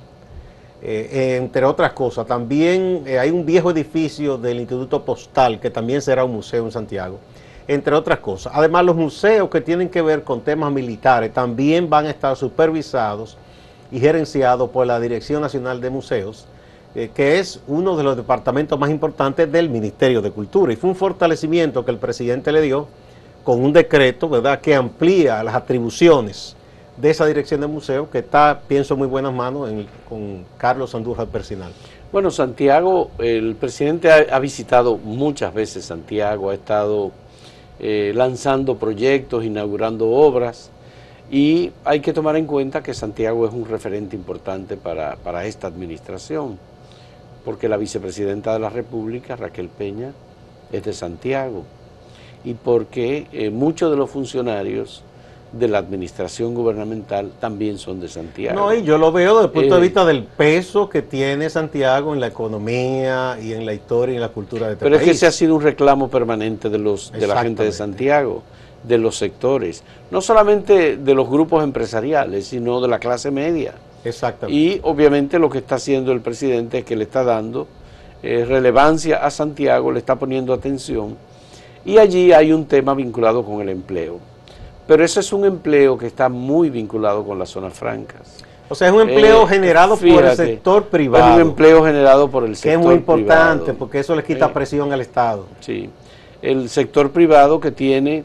Eh, 0.83 1.37
entre 1.37 1.65
otras 1.67 1.93
cosas, 1.93 2.27
también 2.27 3.03
eh, 3.07 3.19
hay 3.19 3.31
un 3.31 3.45
viejo 3.45 3.71
edificio 3.71 4.39
del 4.39 4.61
Instituto 4.61 5.05
Postal 5.05 5.61
que 5.61 5.69
también 5.69 6.01
será 6.01 6.25
un 6.25 6.33
museo 6.33 6.65
en 6.65 6.73
Santiago, 6.73 7.19
entre 7.69 7.95
otras 7.95 8.21
cosas. 8.21 8.53
Además, 8.57 8.85
los 8.87 8.97
museos 8.97 9.51
que 9.51 9.61
tienen 9.61 9.91
que 9.91 10.01
ver 10.01 10.25
con 10.25 10.41
temas 10.41 10.73
militares 10.73 11.35
también 11.35 11.91
van 11.91 12.07
a 12.07 12.11
estar 12.11 12.35
supervisados 12.35 13.37
y 13.91 14.01
gerenciado 14.01 14.71
por 14.71 14.87
la 14.87 15.01
Dirección 15.01 15.43
Nacional 15.43 15.81
de 15.81 15.91
Museos, 15.91 16.47
eh, 16.95 17.11
que 17.15 17.39
es 17.39 17.61
uno 17.67 17.97
de 17.97 18.05
los 18.05 18.17
departamentos 18.17 18.79
más 18.79 18.91
importantes 18.91 19.51
del 19.51 19.69
Ministerio 19.69 20.23
de 20.23 20.31
Cultura. 20.31 20.73
Y 20.73 20.77
fue 20.77 20.91
un 20.91 20.97
fortalecimiento 20.97 21.85
que 21.85 21.91
el 21.91 21.99
presidente 21.99 22.53
le 22.53 22.63
dio 22.63 22.89
con 23.45 23.63
un 23.63 23.73
decreto, 23.73 24.29
¿verdad?, 24.29 24.61
que 24.61 24.75
amplía 24.75 25.43
las 25.43 25.55
atribuciones 25.55 26.57
de 26.97 27.11
esa 27.11 27.27
dirección 27.27 27.61
de 27.61 27.67
museos, 27.67 28.09
que 28.09 28.19
está, 28.19 28.61
pienso, 28.69 28.95
en 28.95 28.99
muy 28.99 29.09
buenas 29.09 29.33
manos 29.33 29.71
con 30.09 30.45
Carlos 30.59 30.95
Andújar 30.95 31.29
Persinal. 31.29 31.73
Bueno, 32.13 32.31
Santiago, 32.31 33.11
el 33.19 33.55
presidente 33.55 34.11
ha, 34.11 34.39
visitado 34.41 34.99
muchas 34.99 35.55
veces 35.55 35.85
Santiago, 35.85 36.51
ha 36.51 36.55
estado 36.55 37.13
eh, 37.79 38.13
lanzando 38.15 38.77
proyectos, 38.77 39.45
inaugurando 39.45 40.11
obras. 40.11 40.70
Y 41.31 41.71
hay 41.85 42.01
que 42.01 42.13
tomar 42.13 42.37
en 42.37 42.47
cuenta 42.47 42.83
que 42.83 42.93
Santiago 42.93 43.47
es 43.47 43.53
un 43.53 43.65
referente 43.65 44.17
importante 44.17 44.77
para, 44.77 45.45
esta 45.45 45.69
administración, 45.69 46.59
porque 47.45 47.69
la 47.69 47.77
vicepresidenta 47.77 48.53
de 48.53 48.59
la 48.59 48.69
República, 48.69 49.37
Raquel 49.37 49.69
Peña, 49.69 50.13
es 50.73 50.83
de 50.83 50.93
Santiago, 50.93 51.65
y 52.45 52.55
porque 52.55 53.29
eh, 53.33 53.51
muchos 53.51 53.91
de 53.93 53.97
los 53.97 54.11
funcionarios 54.11 55.05
de 55.53 55.69
la 55.69 55.79
administración 55.79 56.55
gubernamental 56.55 57.33
también 57.41 57.79
son 57.79 58.01
de 58.01 58.09
Santiago. 58.09 58.59
No, 58.59 58.75
y 58.75 58.83
yo 58.83 58.99
lo 58.99 59.13
veo 59.13 59.35
desde 59.35 59.47
el 59.47 59.53
punto 59.53 59.75
de 59.75 59.81
eh, 59.81 59.83
vista 59.83 60.05
del 60.05 60.25
peso 60.25 60.89
que 60.89 61.03
tiene 61.03 61.51
Santiago 61.51 62.13
en 62.13 62.21
la 62.21 62.29
economía 62.29 63.37
y 63.41 63.53
en 63.53 63.67
la 63.67 63.75
historia 63.75 64.15
y 64.15 64.17
en 64.17 64.23
la 64.23 64.29
cultura 64.29 64.67
de 64.67 64.73
este 64.75 64.85
Pero 64.85 64.97
es 64.97 65.03
que 65.03 65.11
ese 65.11 65.27
ha 65.27 65.33
sido 65.33 65.57
un 65.57 65.63
reclamo 65.63 66.09
permanente 66.09 66.71
de, 66.71 66.79
los, 66.79 67.13
de 67.13 67.27
la 67.27 67.43
gente 67.43 67.65
de 67.65 67.73
Santiago 67.73 68.43
de 68.83 68.99
los 68.99 69.17
sectores, 69.17 69.83
no 70.11 70.21
solamente 70.21 70.97
de 70.97 71.15
los 71.15 71.29
grupos 71.29 71.63
empresariales, 71.63 72.47
sino 72.47 72.81
de 72.81 72.89
la 72.89 72.99
clase 72.99 73.31
media. 73.31 73.75
Exactamente. 74.05 74.59
Y 74.59 74.81
obviamente 74.83 75.39
lo 75.39 75.51
que 75.51 75.59
está 75.59 75.75
haciendo 75.75 76.13
el 76.13 76.21
presidente 76.21 76.79
es 76.79 76.85
que 76.85 76.97
le 76.97 77.05
está 77.05 77.23
dando 77.23 77.67
eh, 78.23 78.45
relevancia 78.47 79.25
a 79.25 79.31
Santiago, 79.31 79.93
le 79.93 79.99
está 79.99 80.17
poniendo 80.17 80.53
atención, 80.53 81.17
y 81.85 81.99
allí 81.99 82.33
hay 82.33 82.53
un 82.53 82.67
tema 82.67 82.95
vinculado 82.95 83.45
con 83.45 83.61
el 83.61 83.69
empleo. 83.69 84.19
Pero 84.87 85.05
ese 85.05 85.21
es 85.21 85.33
un 85.33 85.45
empleo 85.45 85.97
que 85.97 86.07
está 86.07 86.29
muy 86.29 86.69
vinculado 86.69 87.25
con 87.25 87.39
las 87.39 87.49
zonas 87.51 87.75
francas. 87.75 88.45
O 88.69 88.75
sea, 88.75 88.89
es 88.89 88.95
un 88.95 89.03
empleo 89.03 89.45
eh, 89.45 89.47
generado 89.49 89.97
por 89.97 90.25
el 90.25 90.37
sector 90.37 90.85
privado. 90.85 91.31
Es 91.31 91.35
un 91.37 91.41
empleo 91.41 91.85
generado 91.85 92.31
por 92.31 92.45
el 92.45 92.57
sector 92.57 92.73
privado. 92.73 92.81
Que 92.81 92.83
es 92.83 92.87
muy 92.87 92.95
importante 92.95 93.75
porque 93.75 93.99
eso 93.99 94.15
le 94.15 94.23
quita 94.23 94.53
presión 94.53 94.93
al 94.93 95.01
Estado. 95.01 95.47
Sí. 95.61 95.91
El 96.41 96.69
sector 96.69 97.11
privado 97.11 97.61
que 97.61 97.71
tiene 97.71 98.25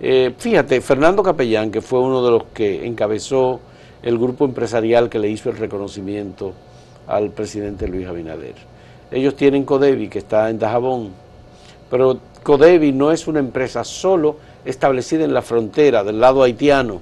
eh, 0.00 0.32
fíjate, 0.36 0.80
Fernando 0.80 1.22
Capellán, 1.22 1.70
que 1.70 1.80
fue 1.80 2.00
uno 2.00 2.24
de 2.24 2.30
los 2.30 2.44
que 2.52 2.86
encabezó 2.86 3.60
el 4.02 4.18
grupo 4.18 4.44
empresarial 4.44 5.08
que 5.08 5.18
le 5.18 5.28
hizo 5.28 5.50
el 5.50 5.56
reconocimiento 5.56 6.52
al 7.06 7.30
presidente 7.30 7.88
Luis 7.88 8.06
Abinader. 8.06 8.54
Ellos 9.10 9.36
tienen 9.36 9.64
Codevi, 9.64 10.08
que 10.08 10.18
está 10.18 10.50
en 10.50 10.58
Dajabón, 10.58 11.10
pero 11.90 12.18
Codevi 12.42 12.92
no 12.92 13.12
es 13.12 13.26
una 13.28 13.38
empresa 13.38 13.84
solo 13.84 14.36
establecida 14.64 15.24
en 15.24 15.32
la 15.32 15.42
frontera 15.42 16.02
del 16.02 16.20
lado 16.20 16.42
haitiano, 16.42 17.00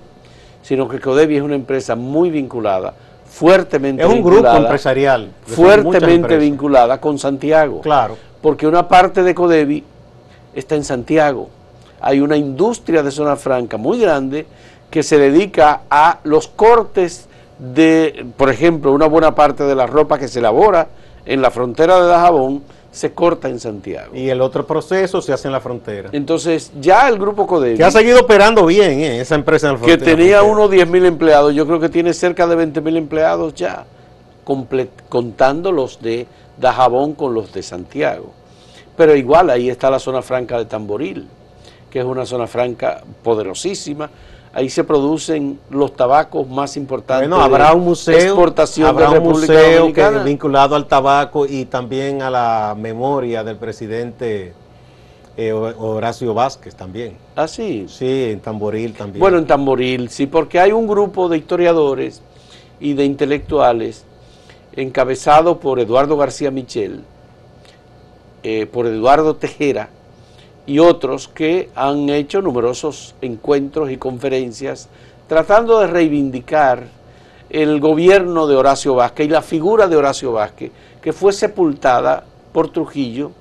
sino 0.62 0.88
que 0.88 1.00
Codevi 1.00 1.36
es 1.36 1.42
una 1.42 1.54
empresa 1.54 1.96
muy 1.96 2.30
vinculada, 2.30 2.94
fuertemente 3.24 4.02
es 4.02 4.08
un 4.08 4.22
grupo 4.22 4.54
empresarial, 4.54 5.32
fuertemente 5.46 6.36
vinculada 6.36 7.00
con 7.00 7.18
Santiago. 7.18 7.80
Claro. 7.80 8.16
Porque 8.42 8.66
una 8.66 8.86
parte 8.86 9.22
de 9.22 9.34
Codevi 9.34 9.82
está 10.54 10.74
en 10.74 10.84
Santiago 10.84 11.48
hay 12.02 12.20
una 12.20 12.36
industria 12.36 13.02
de 13.02 13.10
zona 13.10 13.36
franca 13.36 13.76
muy 13.76 13.98
grande 13.98 14.46
que 14.90 15.02
se 15.02 15.18
dedica 15.18 15.82
a 15.88 16.18
los 16.24 16.48
cortes 16.48 17.28
de, 17.58 18.26
por 18.36 18.50
ejemplo, 18.50 18.92
una 18.92 19.06
buena 19.06 19.34
parte 19.34 19.62
de 19.64 19.74
la 19.74 19.86
ropa 19.86 20.18
que 20.18 20.28
se 20.28 20.40
elabora 20.40 20.88
en 21.24 21.40
la 21.40 21.50
frontera 21.50 22.00
de 22.00 22.08
Dajabón 22.08 22.62
se 22.90 23.12
corta 23.12 23.48
en 23.48 23.58
Santiago. 23.58 24.14
Y 24.14 24.28
el 24.28 24.42
otro 24.42 24.66
proceso 24.66 25.22
se 25.22 25.32
hace 25.32 25.48
en 25.48 25.52
la 25.52 25.60
frontera. 25.60 26.10
Entonces, 26.12 26.72
ya 26.78 27.08
el 27.08 27.18
grupo 27.18 27.46
Codevi... 27.46 27.78
Que 27.78 27.84
ha 27.84 27.90
seguido 27.90 28.20
operando 28.20 28.66
bien 28.66 29.00
eh, 29.00 29.20
esa 29.20 29.36
empresa 29.36 29.68
en 29.68 29.74
la 29.74 29.78
frontera. 29.78 29.98
Que 29.98 30.04
tenía 30.04 30.42
unos 30.42 30.70
10 30.70 30.88
mil 30.88 31.06
empleados, 31.06 31.54
yo 31.54 31.66
creo 31.66 31.80
que 31.80 31.88
tiene 31.88 32.12
cerca 32.12 32.46
de 32.46 32.56
20 32.56 32.80
mil 32.82 32.96
empleados 32.98 33.54
ya, 33.54 33.86
contando 35.08 35.72
los 35.72 36.02
de 36.02 36.26
Dajabón 36.58 37.14
con 37.14 37.32
los 37.32 37.52
de 37.52 37.62
Santiago. 37.62 38.32
Pero 38.96 39.16
igual 39.16 39.48
ahí 39.48 39.70
está 39.70 39.88
la 39.88 39.98
zona 39.98 40.20
franca 40.20 40.58
de 40.58 40.66
Tamboril 40.66 41.28
que 41.92 41.98
es 41.98 42.04
una 42.06 42.24
zona 42.24 42.46
franca 42.46 43.02
poderosísima. 43.22 44.08
Ahí 44.54 44.70
se 44.70 44.82
producen 44.82 45.60
los 45.70 45.94
tabacos 45.94 46.48
más 46.48 46.76
importantes. 46.78 47.28
Bueno, 47.28 47.44
habrá 47.44 47.74
un 47.74 47.84
museo, 47.84 48.16
exportación 48.16 48.88
habrá 48.88 49.10
de 49.10 49.18
un 49.18 49.28
museo 49.28 49.92
que, 49.92 50.08
vinculado 50.24 50.74
al 50.74 50.86
tabaco 50.86 51.46
y 51.46 51.66
también 51.66 52.22
a 52.22 52.30
la 52.30 52.74
memoria 52.78 53.44
del 53.44 53.56
presidente 53.56 54.54
eh, 55.36 55.52
Horacio 55.52 56.32
Vázquez 56.32 56.74
también. 56.74 57.16
Ah, 57.36 57.46
sí. 57.46 57.86
Sí, 57.88 58.30
en 58.30 58.40
Tamboril 58.40 58.94
también. 58.94 59.20
Bueno, 59.20 59.36
en 59.36 59.46
Tamboril, 59.46 60.08
sí, 60.08 60.26
porque 60.26 60.60
hay 60.60 60.72
un 60.72 60.86
grupo 60.86 61.28
de 61.28 61.36
historiadores 61.36 62.22
y 62.80 62.94
de 62.94 63.04
intelectuales 63.04 64.04
encabezado 64.74 65.60
por 65.60 65.78
Eduardo 65.78 66.16
García 66.16 66.50
Michel, 66.50 67.04
eh, 68.42 68.66
por 68.66 68.86
Eduardo 68.86 69.36
Tejera 69.36 69.90
y 70.66 70.78
otros 70.78 71.28
que 71.28 71.70
han 71.74 72.08
hecho 72.08 72.40
numerosos 72.40 73.14
encuentros 73.20 73.90
y 73.90 73.96
conferencias 73.96 74.88
tratando 75.28 75.80
de 75.80 75.86
reivindicar 75.88 76.84
el 77.50 77.80
gobierno 77.80 78.46
de 78.46 78.56
Horacio 78.56 78.94
Vázquez 78.94 79.26
y 79.26 79.30
la 79.30 79.42
figura 79.42 79.86
de 79.88 79.96
Horacio 79.96 80.32
Vázquez, 80.32 80.70
que 81.02 81.12
fue 81.12 81.32
sepultada 81.32 82.24
por 82.52 82.68
Trujillo, 82.70 83.32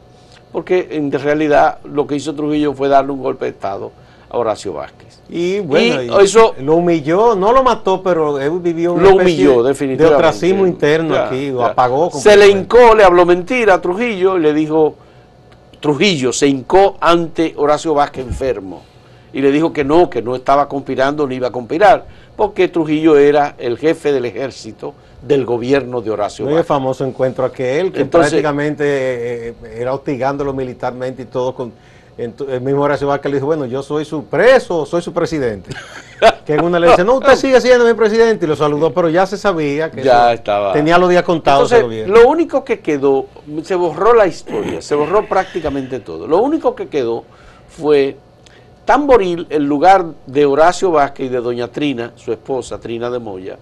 porque 0.51 0.87
en 0.91 1.11
realidad 1.11 1.77
lo 1.85 2.07
que 2.07 2.15
hizo 2.15 2.33
Trujillo 2.33 2.73
fue 2.73 2.89
darle 2.89 3.11
un 3.11 3.21
golpe 3.21 3.45
de 3.45 3.51
Estado 3.51 3.91
a 4.29 4.37
Horacio 4.37 4.73
Vázquez. 4.73 5.21
y 5.29 5.59
bueno, 5.59 6.01
y 6.03 6.23
eso- 6.25 6.55
lo 6.59 6.75
humilló, 6.75 7.35
no 7.35 7.53
lo 7.53 7.63
mató, 7.63 8.01
pero 8.03 8.37
él 8.39 8.59
vivió 8.59 8.93
una 8.93 9.03
Lo 9.03 9.15
humilló, 9.15 9.63
definitivamente. 9.63 10.03
de 10.03 10.27
ostracismo 10.27 10.65
interno 10.67 11.13
Ya, 11.15 11.25
aquí, 11.27 11.51
lo 11.51 11.65
apagó. 11.65 12.11
Se 12.11 12.35
le 12.35 12.49
hincó, 12.49 12.95
le 12.95 13.03
habló 13.05 13.25
mentira 13.25 13.75
a 13.75 13.81
Trujillo 13.81 14.37
y 14.37 14.41
le 14.41 14.53
dijo, 14.53 14.95
Trujillo 15.81 16.31
se 16.31 16.47
hincó 16.47 16.95
ante 17.01 17.53
Horacio 17.57 17.93
Vázquez 17.93 18.25
enfermo 18.25 18.83
y 19.33 19.41
le 19.41 19.51
dijo 19.51 19.73
que 19.73 19.83
no, 19.83 20.09
que 20.09 20.21
no 20.21 20.35
estaba 20.35 20.69
conspirando 20.69 21.25
ni 21.27 21.35
iba 21.35 21.47
a 21.47 21.51
conspirar, 21.51 22.05
porque 22.35 22.67
Trujillo 22.67 23.17
era 23.17 23.55
el 23.57 23.77
jefe 23.77 24.13
del 24.13 24.25
ejército 24.25 24.93
del 25.21 25.45
gobierno 25.45 26.01
de 26.01 26.11
Horacio 26.11 26.45
Muy 26.45 26.53
Vázquez. 26.55 26.67
famoso 26.67 27.05
encuentro 27.05 27.45
aquel, 27.45 27.91
que 27.91 28.01
Entonces- 28.01 28.31
prácticamente 28.31 28.83
eh, 28.85 29.47
eh, 29.63 29.77
era 29.79 29.93
hostigándolo 29.93 30.53
militarmente 30.53 31.23
y 31.23 31.25
todo. 31.25 31.55
Con, 31.55 31.73
el 32.17 32.61
mismo 32.61 32.81
Horacio 32.83 33.07
Vázquez 33.07 33.31
le 33.31 33.37
dijo, 33.37 33.47
bueno, 33.47 33.65
yo 33.65 33.81
soy 33.81 34.05
su 34.05 34.25
preso 34.25 34.85
soy 34.85 35.01
su 35.01 35.13
presidente. 35.13 35.71
que 36.45 36.53
en 36.53 36.63
una 36.63 36.79
le 36.79 36.89
dice, 36.89 37.03
no, 37.03 37.15
usted 37.15 37.35
sigue 37.35 37.59
siendo 37.61 37.85
mi 37.85 37.93
presidente 37.93 38.45
y 38.45 38.47
lo 38.47 38.55
saludó, 38.55 38.93
pero 38.93 39.09
ya 39.09 39.25
se 39.25 39.37
sabía 39.37 39.89
que 39.89 40.03
Ya 40.03 40.33
estaba. 40.33 40.73
tenía 40.73 40.97
los 40.97 41.09
días 41.09 41.23
contados 41.23 41.71
Entonces, 41.71 41.83
gobierno. 41.83 42.15
lo 42.15 42.29
único 42.29 42.63
que 42.63 42.79
quedó, 42.79 43.25
se 43.63 43.75
borró 43.75 44.13
la 44.13 44.27
historia, 44.27 44.81
se 44.81 44.93
borró 44.95 45.27
prácticamente 45.27 45.99
todo. 45.99 46.27
Lo 46.27 46.37
único 46.39 46.75
que 46.75 46.87
quedó 46.89 47.23
fue 47.69 48.17
Tamboril, 48.85 49.47
el 49.49 49.63
lugar 49.63 50.05
de 50.25 50.45
Horacio 50.45 50.91
Vázquez 50.91 51.27
y 51.27 51.29
de 51.29 51.39
doña 51.39 51.69
Trina, 51.69 52.11
su 52.15 52.31
esposa, 52.31 52.79
Trina 52.79 53.09
de 53.09 53.19
Moya, 53.19 53.57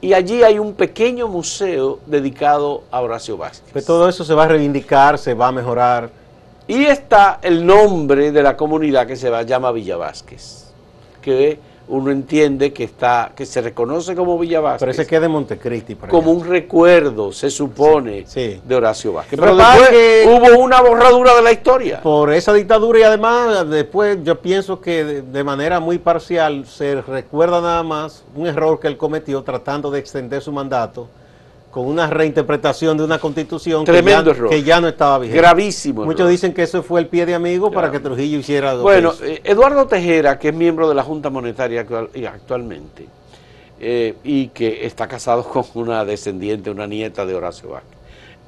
y 0.00 0.14
allí 0.14 0.42
hay 0.42 0.58
un 0.58 0.74
pequeño 0.74 1.28
museo 1.28 2.00
dedicado 2.06 2.82
a 2.90 3.00
Horacio 3.00 3.36
Vázquez. 3.36 3.70
Pues 3.72 3.84
todo 3.84 4.08
eso 4.08 4.24
se 4.24 4.34
va 4.34 4.44
a 4.44 4.48
reivindicar, 4.48 5.18
se 5.18 5.34
va 5.34 5.48
a 5.48 5.52
mejorar. 5.52 6.10
Y 6.68 6.84
está 6.84 7.38
el 7.42 7.64
nombre 7.66 8.30
de 8.32 8.42
la 8.42 8.56
comunidad 8.56 9.06
que 9.06 9.16
se 9.16 9.28
va, 9.30 9.42
llama 9.42 9.72
Villa 9.72 9.96
Vázquez, 9.96 10.66
que 11.20 11.58
uno 11.88 12.10
entiende 12.12 12.72
que 12.72 12.84
está, 12.84 13.32
que 13.34 13.44
se 13.44 13.60
reconoce 13.60 14.14
como 14.14 14.38
Villa 14.38 14.60
Vázquez 14.60 14.80
Pero 14.80 14.92
ese 14.92 15.06
queda 15.06 15.26
en 15.26 15.32
Montecristi. 15.32 15.96
por 15.96 16.08
como 16.08 16.30
un 16.30 16.46
recuerdo, 16.46 17.32
se 17.32 17.50
supone, 17.50 18.24
Sí, 18.26 18.52
sí. 18.54 18.60
de 18.64 18.74
Horacio 18.76 19.12
Vázquez. 19.12 19.38
Pero 19.38 19.56
después 19.56 19.88
que- 19.90 20.24
hubo 20.28 20.62
una 20.62 20.80
borradura 20.80 21.34
de 21.34 21.42
la 21.42 21.52
historia. 21.52 22.00
Por 22.00 22.32
esa 22.32 22.52
dictadura 22.54 23.00
y 23.00 23.02
además 23.02 23.68
después 23.68 24.18
yo 24.22 24.40
pienso 24.40 24.80
que 24.80 25.04
de, 25.04 25.22
de 25.22 25.44
manera 25.44 25.80
muy 25.80 25.98
parcial 25.98 26.64
se 26.66 27.02
recuerda 27.02 27.60
nada 27.60 27.82
más 27.82 28.24
un 28.36 28.46
error 28.46 28.78
que 28.78 28.86
él 28.86 28.96
cometió 28.96 29.42
tratando 29.42 29.90
de 29.90 29.98
extender 29.98 30.40
su 30.40 30.52
mandato 30.52 31.08
con 31.72 31.86
una 31.86 32.06
reinterpretación 32.06 32.98
de 32.98 33.04
una 33.04 33.18
constitución 33.18 33.84
que 33.86 33.92
ya, 34.02 34.18
error. 34.20 34.50
que 34.50 34.62
ya 34.62 34.78
no 34.78 34.88
estaba 34.88 35.18
vigente. 35.18 35.40
Gravísimo. 35.40 36.04
Muchos 36.04 36.20
error. 36.20 36.30
dicen 36.30 36.52
que 36.52 36.62
eso 36.64 36.82
fue 36.82 37.00
el 37.00 37.06
pie 37.06 37.24
de 37.24 37.34
amigo 37.34 37.70
para 37.72 37.90
que 37.90 37.98
Trujillo 37.98 38.38
hiciera 38.38 38.72
lo 38.74 38.80
que 38.80 38.82
Bueno, 38.82 39.12
hizo. 39.14 39.24
eh, 39.24 39.40
Eduardo 39.42 39.86
Tejera, 39.86 40.38
que 40.38 40.48
es 40.50 40.54
miembro 40.54 40.86
de 40.86 40.94
la 40.94 41.02
Junta 41.02 41.30
Monetaria 41.30 41.86
actualmente, 42.30 43.06
eh, 43.80 44.14
y 44.22 44.48
que 44.48 44.84
está 44.86 45.08
casado 45.08 45.42
con 45.48 45.64
una 45.74 46.04
descendiente, 46.04 46.70
una 46.70 46.86
nieta 46.86 47.24
de 47.24 47.34
Horacio 47.34 47.70
Vázquez. 47.70 47.98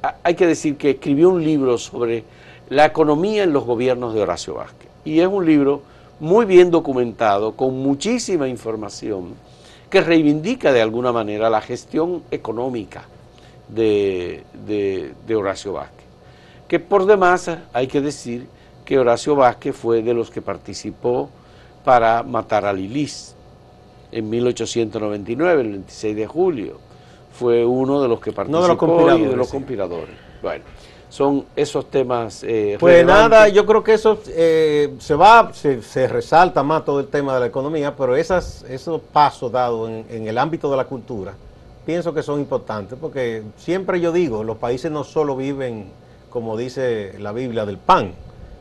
Ha- 0.03 0.15
Hay 0.23 0.35
que 0.35 0.45
decir 0.45 0.77
que 0.77 0.91
escribió 0.91 1.29
un 1.29 1.43
libro 1.43 1.79
sobre 1.79 2.23
la 2.69 2.85
economía 2.85 3.41
en 3.43 3.53
los 3.53 3.63
gobiernos 3.65 4.13
de 4.13 4.21
Horacio 4.21 4.53
Vázquez. 4.53 4.87
Y 5.03 5.19
es 5.19 5.27
un 5.27 5.45
libro 5.47 5.81
muy 6.19 6.45
bien 6.45 6.69
documentado, 6.69 7.53
con 7.53 7.75
muchísima 7.79 8.47
información, 8.47 9.33
que 9.89 10.01
reivindica 10.01 10.71
de 10.71 10.81
alguna 10.83 11.11
manera 11.11 11.49
la 11.49 11.61
gestión 11.61 12.21
económica 12.29 13.05
de, 13.67 14.43
de- 14.65 15.13
de 15.25 15.35
Horacio 15.35 15.73
Vázquez. 15.73 16.05
Que 16.67 16.79
por 16.79 17.05
demás 17.05 17.49
hay 17.73 17.87
que 17.87 18.01
decir 18.01 18.47
que 18.85 18.97
Horacio 18.99 19.35
Vázquez 19.35 19.75
fue 19.75 20.01
de 20.01 20.13
los 20.13 20.29
que 20.31 20.41
participó 20.41 21.29
para 21.83 22.23
matar 22.23 22.65
a 22.65 22.73
Lilis 22.73 23.35
en 24.11 24.29
1899, 24.29 25.61
el 25.61 25.69
26 25.71 26.15
de 26.15 26.27
julio. 26.27 26.79
Fue 27.37 27.65
uno 27.65 28.01
de 28.01 28.07
los 28.07 28.19
que 28.19 28.31
participó 28.31 28.57
No 28.59 28.63
de 28.63 28.67
los 28.69 28.75
y 28.75 28.79
conspiradores, 28.79 29.29
de 29.29 29.35
los 29.35 29.47
sí. 29.47 29.51
conspiradores. 29.53 30.15
Bueno, 30.41 30.63
son 31.09 31.45
esos 31.55 31.89
temas. 31.91 32.43
eh, 32.43 32.77
Pues 32.79 32.95
relevantes. 32.99 33.29
nada, 33.29 33.47
yo 33.49 33.65
creo 33.65 33.83
que 33.83 33.93
eso 33.93 34.19
eh, 34.29 34.93
se 34.99 35.15
va, 35.15 35.51
se, 35.53 35.81
se 35.81 36.07
resalta 36.07 36.63
más 36.63 36.85
todo 36.85 36.99
el 36.99 37.07
tema 37.07 37.33
de 37.33 37.41
la 37.41 37.45
economía, 37.47 37.95
pero 37.95 38.15
esas, 38.15 38.63
esos 38.69 39.01
pasos 39.01 39.51
dados 39.51 39.89
en, 39.89 40.05
en 40.09 40.27
el 40.27 40.37
ámbito 40.37 40.69
de 40.71 40.77
la 40.77 40.85
cultura, 40.85 41.33
pienso 41.85 42.13
que 42.13 42.23
son 42.23 42.39
importantes, 42.39 42.97
porque 42.99 43.43
siempre 43.57 43.99
yo 43.99 44.11
digo, 44.11 44.43
los 44.43 44.57
países 44.57 44.91
no 44.91 45.03
solo 45.03 45.35
viven, 45.35 45.85
como 46.29 46.57
dice 46.57 47.15
la 47.19 47.31
Biblia, 47.31 47.65
del 47.65 47.77
pan, 47.77 48.13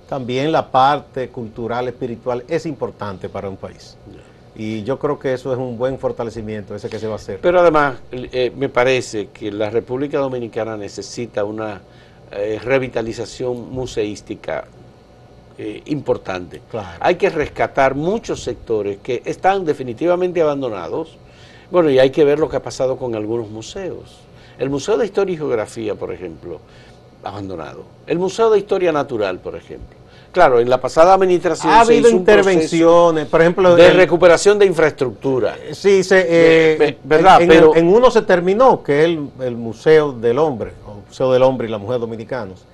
también 0.09 0.53
la 0.53 0.71
parte 0.71 1.29
cultural, 1.29 1.89
espiritual 1.89 2.45
es 2.49 2.67
importante 2.67 3.29
para 3.29 3.49
un 3.49 3.57
país. 3.57 3.97
Y 4.57 4.85
yo 4.85 4.99
creo 4.99 5.19
que 5.19 5.33
eso 5.33 5.53
es 5.53 5.59
un 5.59 5.77
buen 5.77 5.99
fortalecimiento, 5.99 6.75
ese 6.77 6.89
que 6.89 6.99
se 6.99 7.07
va 7.07 7.15
a 7.15 7.17
hacer. 7.17 7.41
Pero 7.41 7.61
además, 7.61 7.97
eh, 8.13 8.53
me 8.57 8.69
parece 8.69 9.29
que 9.29 9.51
la 9.51 9.71
República 9.71 10.19
Dominicana 10.19 10.77
necesita 10.77 11.45
una 11.45 11.81
eh, 12.31 12.61
revitalización 12.63 13.73
museística 13.73 14.65
eh, 15.59 15.83
importante. 15.87 16.63
Claro. 16.71 16.99
Hay 17.01 17.17
que 17.17 17.31
rescatar 17.31 17.95
muchos 17.95 18.43
sectores 18.43 18.99
que 18.99 19.23
están 19.25 19.65
definitivamente 19.65 20.41
abandonados. 20.41 21.17
Bueno, 21.71 21.91
y 21.91 21.99
hay 21.99 22.11
que 22.11 22.25
ver 22.25 22.39
lo 22.39 22.49
que 22.49 22.57
ha 22.57 22.63
pasado 22.63 22.97
con 22.97 23.15
algunos 23.15 23.49
museos. 23.49 24.21
El 24.59 24.71
Museo 24.71 24.97
de 24.97 25.07
Historia 25.07 25.35
y 25.35 25.37
Geografía, 25.37 25.95
por 25.95 26.13
ejemplo, 26.13 26.61
abandonado. 27.23 27.83
El 28.07 28.19
Museo 28.19 28.51
de 28.51 28.59
Historia 28.59 28.93
Natural, 28.93 29.39
por 29.41 29.57
ejemplo. 29.57 29.97
Claro, 30.31 30.59
en 30.59 30.69
la 30.69 30.81
pasada 30.81 31.15
administración 31.15 31.73
ha 31.73 31.85
se 31.85 31.93
habido 31.93 32.11
un 32.11 32.17
intervenciones, 32.17 33.27
por 33.27 33.41
ejemplo, 33.41 33.77
de 33.77 33.87
el- 33.87 33.97
recuperación 33.97 34.59
de 34.59 34.67
infraestructura. 34.67 35.57
Sí, 35.73 36.03
se, 36.03 36.21
eh, 36.29 36.77
Ve- 36.77 36.87
ve- 36.87 36.99
verdad, 37.05 37.41
en, 37.41 37.49
pero- 37.49 37.77
en 37.77 37.87
uno 37.89 38.11
se 38.11 38.23
terminó, 38.23 38.83
que 38.83 38.99
es 39.01 39.05
el, 39.07 39.29
el 39.41 39.57
Museo 39.57 40.13
del 40.13 40.39
Hombre, 40.41 40.73
o 40.89 41.07
Museo 41.09 41.33
del 41.33 41.43
Hombre 41.45 41.69
y 41.69 41.71
la 41.71 41.79
Mujer 41.79 42.01
Dominicanos, 42.01 42.65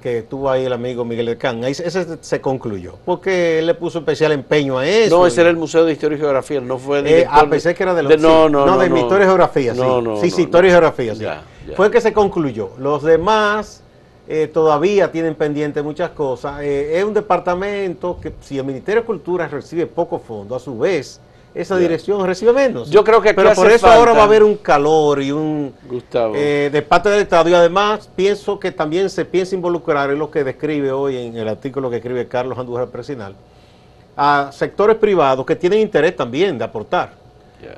que 0.00 0.22
tuvo 0.22 0.48
ahí 0.50 0.64
el 0.66 0.72
amigo 0.72 1.04
Miguel 1.04 1.26
del 1.26 1.36
Can. 1.36 1.64
Ahí 1.64 1.74
se- 1.74 1.86
ese 1.86 2.06
se 2.20 2.40
concluyó, 2.40 2.94
porque 3.04 3.58
él 3.58 3.66
le 3.66 3.74
puso 3.74 3.98
especial 3.98 4.30
empeño 4.30 4.78
a 4.78 4.86
eso. 4.86 5.18
No, 5.18 5.26
ese 5.26 5.40
era 5.40 5.50
el 5.50 5.56
Museo 5.56 5.84
de 5.84 5.92
Historia 5.92 6.16
y 6.16 6.20
Geografía, 6.20 6.60
no 6.60 6.78
fue 6.78 7.00
Eh, 7.04 7.26
ah, 7.28 7.44
pensé 7.50 7.74
que 7.74 7.82
era 7.82 7.92
de 7.94 8.04
los 8.04 8.10
de- 8.10 8.18
no, 8.18 8.46
sí. 8.46 8.52
no, 8.52 8.66
no, 8.66 8.78
de 8.78 8.88
no. 8.88 8.96
historia 8.98 9.24
y 9.24 9.26
geografía, 9.28 9.74
sí. 9.74 9.80
No, 9.80 10.00
no, 10.00 10.16
sí, 10.20 10.30
no, 10.30 10.36
sí, 10.36 10.42
historia 10.42 10.68
y 10.68 10.72
no. 10.72 10.78
geografía, 10.78 11.14
sí. 11.14 11.22
Ya, 11.22 11.42
ya. 11.68 11.74
Fue 11.76 11.86
el 11.86 11.92
que 11.92 12.00
se 12.00 12.12
concluyó. 12.12 12.70
Los 12.78 13.02
demás 13.02 13.82
eh, 14.28 14.46
todavía 14.46 15.10
tienen 15.12 15.34
pendiente 15.34 15.82
muchas 15.82 16.10
cosas. 16.10 16.60
Eh, 16.62 16.98
es 16.98 17.04
un 17.04 17.12
departamento 17.12 18.18
que 18.20 18.32
si 18.40 18.56
el 18.58 18.64
Ministerio 18.64 19.02
de 19.02 19.06
Cultura 19.06 19.48
recibe 19.48 19.86
poco 19.86 20.18
fondo, 20.20 20.54
a 20.54 20.60
su 20.60 20.78
vez, 20.78 21.20
esa 21.54 21.76
dirección 21.76 22.26
recibe 22.26 22.52
menos. 22.52 22.90
Yo 22.90 23.04
creo 23.04 23.20
que 23.22 23.28
aquí 23.30 23.36
Pero 23.36 23.54
por 23.54 23.70
eso 23.70 23.86
ahora 23.86 24.12
va 24.12 24.22
a 24.22 24.24
haber 24.24 24.42
un 24.42 24.56
calor 24.56 25.22
y 25.22 25.30
un 25.30 25.72
Gustavo. 25.88 26.34
eh, 26.36 26.68
de 26.72 26.82
parte 26.82 27.08
del 27.10 27.20
Estado. 27.20 27.48
Y 27.48 27.54
además 27.54 28.10
pienso 28.16 28.58
que 28.58 28.72
también 28.72 29.08
se 29.08 29.24
piensa 29.24 29.54
involucrar 29.54 30.10
en 30.10 30.18
lo 30.18 30.30
que 30.30 30.42
describe 30.42 30.90
hoy 30.90 31.16
en 31.16 31.36
el 31.36 31.46
artículo 31.48 31.88
que 31.90 31.96
escribe 31.96 32.26
Carlos 32.26 32.58
Andújar 32.58 32.88
Presinal 32.88 33.34
a 34.16 34.50
sectores 34.52 34.96
privados 34.96 35.44
que 35.46 35.56
tienen 35.56 35.80
interés 35.80 36.14
también 36.16 36.58
de 36.58 36.64
aportar. 36.64 37.22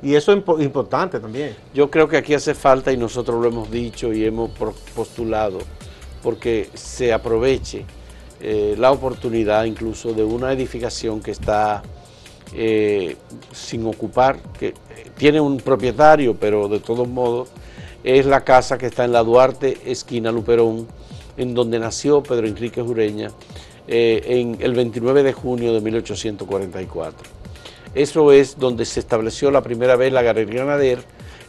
Y 0.01 0.15
eso 0.15 0.33
es 0.33 0.39
impo- 0.39 0.61
importante 0.61 1.17
también. 1.19 1.55
Yo 1.73 1.89
creo 1.89 2.09
que 2.09 2.17
aquí 2.17 2.33
hace 2.33 2.53
falta, 2.53 2.91
y 2.91 2.97
nosotros 2.97 3.39
lo 3.41 3.47
hemos 3.47 3.71
dicho 3.71 4.11
y 4.11 4.25
hemos 4.25 4.49
postulado, 4.93 5.59
porque 6.21 6.69
se 6.73 7.13
aproveche 7.13 7.85
eh, 8.41 8.75
la 8.77 8.91
oportunidad 8.91 9.63
incluso 9.63 10.11
de 10.13 10.23
una 10.25 10.51
edificación 10.51 11.21
que 11.21 11.31
está 11.31 11.81
eh, 12.53 13.15
sin 13.51 13.85
ocupar, 13.85 14.39
que 14.57 14.73
tiene 15.17 15.41
un 15.41 15.57
propietario, 15.57 16.35
pero 16.35 16.67
de 16.67 16.79
todos 16.79 17.07
modos 17.07 17.49
es 18.03 18.25
la 18.25 18.43
casa 18.43 18.77
que 18.77 18.85
está 18.85 19.05
en 19.05 19.11
la 19.11 19.23
Duarte, 19.23 19.77
esquina 19.85 20.31
Luperón, 20.31 20.87
en 21.35 21.53
donde 21.53 21.79
nació 21.79 22.23
Pedro 22.23 22.47
Enrique 22.47 22.81
Jureña 22.81 23.31
eh, 23.87 24.21
en 24.25 24.57
el 24.59 24.73
29 24.73 25.23
de 25.23 25.33
junio 25.33 25.73
de 25.73 25.81
1844. 25.81 27.29
Eso 27.95 28.31
es 28.31 28.57
donde 28.59 28.85
se 28.85 28.99
estableció 28.99 29.49
la 29.49 29.61
primera 29.61 29.95
vez 29.95 30.13
la 30.13 30.21
Galería 30.21 30.65
Nader, 30.65 30.99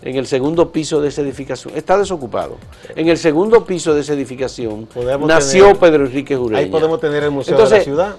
en 0.02 0.16
el 0.16 0.26
segundo 0.26 0.70
piso 0.70 1.00
de 1.00 1.08
esa 1.08 1.22
edificación. 1.22 1.74
Está 1.76 1.98
desocupado. 1.98 2.56
En 2.94 3.08
el 3.08 3.18
segundo 3.18 3.64
piso 3.64 3.94
de 3.94 4.00
esa 4.00 4.12
edificación 4.12 4.88
nació 5.26 5.74
Pedro 5.78 6.06
Enrique 6.06 6.36
Jureña. 6.36 6.60
Ahí 6.60 6.70
podemos 6.70 7.00
tener 7.00 7.24
el 7.24 7.30
Museo 7.30 7.56
de 7.56 7.78
la 7.78 7.80
Ciudad. 7.82 8.16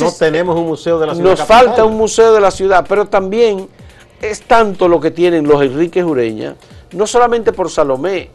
no 0.00 0.12
tenemos 0.12 0.56
un 0.56 0.66
museo 0.66 0.98
de 0.98 1.06
la 1.06 1.14
ciudad. 1.14 1.30
Nos 1.30 1.42
falta 1.42 1.84
un 1.84 1.96
museo 1.96 2.34
de 2.34 2.40
la 2.40 2.50
ciudad, 2.50 2.84
pero 2.88 3.06
también 3.06 3.68
es 4.20 4.42
tanto 4.42 4.88
lo 4.88 5.00
que 5.00 5.10
tienen 5.10 5.46
los 5.46 5.62
Enrique 5.62 6.02
Jureña, 6.02 6.56
no 6.92 7.06
solamente 7.06 7.52
por 7.52 7.70
Salomé, 7.70 8.30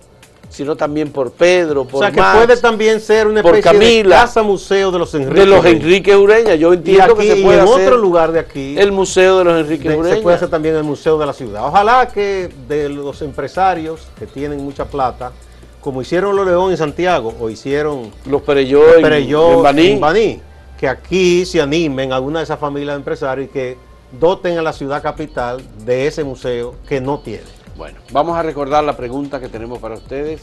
sino 0.51 0.75
también 0.75 1.11
por 1.11 1.31
Pedro, 1.31 1.85
por 1.85 2.03
O 2.03 2.07
sea, 2.07 2.11
que 2.11 2.21
puede 2.37 2.57
también 2.57 2.99
ser 2.99 3.25
una 3.27 3.39
especie 3.39 4.03
de 4.03 4.09
casa 4.09 4.43
museo 4.43 4.91
de 4.91 4.99
los 4.99 5.13
Enrique 5.15 5.39
De 5.39 5.45
los 5.45 5.65
Enrique 5.65 6.15
Ureña. 6.15 6.55
Yo 6.55 6.73
entiendo 6.73 7.15
que 7.15 7.35
se 7.35 7.41
puede 7.41 7.59
en 7.61 7.67
otro 7.67 7.97
lugar 7.97 8.31
de 8.31 8.39
aquí 8.39 8.75
el 8.77 8.91
museo 8.91 9.39
de 9.39 9.43
los 9.45 9.59
Enrique 9.61 9.89
Ureña. 9.89 10.15
Se 10.15 10.21
puede 10.21 10.35
hacer 10.35 10.49
también 10.49 10.75
el 10.75 10.83
museo 10.83 11.17
de 11.17 11.25
la 11.25 11.33
ciudad. 11.33 11.65
Ojalá 11.65 12.07
que 12.09 12.49
de 12.67 12.89
los 12.89 13.21
empresarios 13.21 14.07
que 14.19 14.27
tienen 14.27 14.63
mucha 14.63 14.85
plata, 14.85 15.31
como 15.79 16.01
hicieron 16.01 16.35
los 16.35 16.45
León 16.45 16.71
en 16.71 16.77
Santiago 16.77 17.33
o 17.39 17.49
hicieron 17.49 18.11
los 18.25 18.41
Pereyó, 18.41 18.97
en, 18.97 19.99
Baní, 19.99 20.41
que 20.77 20.87
aquí 20.87 21.45
se 21.45 21.61
animen 21.61 22.11
alguna 22.11 22.39
de 22.39 22.43
esas 22.43 22.59
familias 22.59 22.95
de 22.95 22.99
empresarios 22.99 23.47
y 23.49 23.51
que 23.51 23.77
doten 24.19 24.57
a 24.57 24.61
la 24.61 24.73
ciudad 24.73 25.01
capital 25.01 25.61
de 25.85 26.07
ese 26.07 26.23
museo 26.25 26.75
que 26.87 26.99
no 26.99 27.19
tiene. 27.19 27.60
Bueno, 27.77 27.99
vamos 28.11 28.37
a 28.37 28.43
recordar 28.43 28.83
la 28.83 28.95
pregunta 28.95 29.39
que 29.39 29.49
tenemos 29.49 29.79
para 29.79 29.95
ustedes 29.95 30.41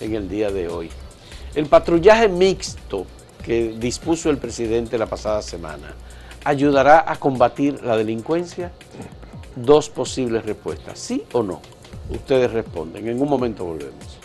en 0.00 0.14
el 0.14 0.28
día 0.28 0.50
de 0.50 0.68
hoy. 0.68 0.90
El 1.54 1.66
patrullaje 1.66 2.28
mixto 2.28 3.06
que 3.44 3.74
dispuso 3.78 4.30
el 4.30 4.38
presidente 4.38 4.98
la 4.98 5.06
pasada 5.06 5.42
semana, 5.42 5.94
¿ayudará 6.44 7.04
a 7.10 7.16
combatir 7.16 7.82
la 7.82 7.96
delincuencia? 7.96 8.72
Dos 9.56 9.88
posibles 9.88 10.44
respuestas, 10.44 10.98
sí 10.98 11.24
o 11.32 11.42
no. 11.42 11.60
Ustedes 12.10 12.52
responden. 12.52 13.08
En 13.08 13.20
un 13.20 13.28
momento 13.28 13.64
volvemos. 13.64 14.18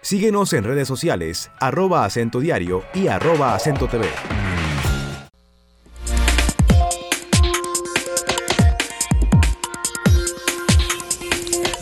Síguenos 0.00 0.52
en 0.52 0.64
redes 0.64 0.88
sociales, 0.88 1.50
arroba 1.58 2.04
acento 2.04 2.40
diario 2.40 2.82
y 2.92 3.06
arroba 3.06 3.54
acento 3.54 3.88
TV. 3.88 4.06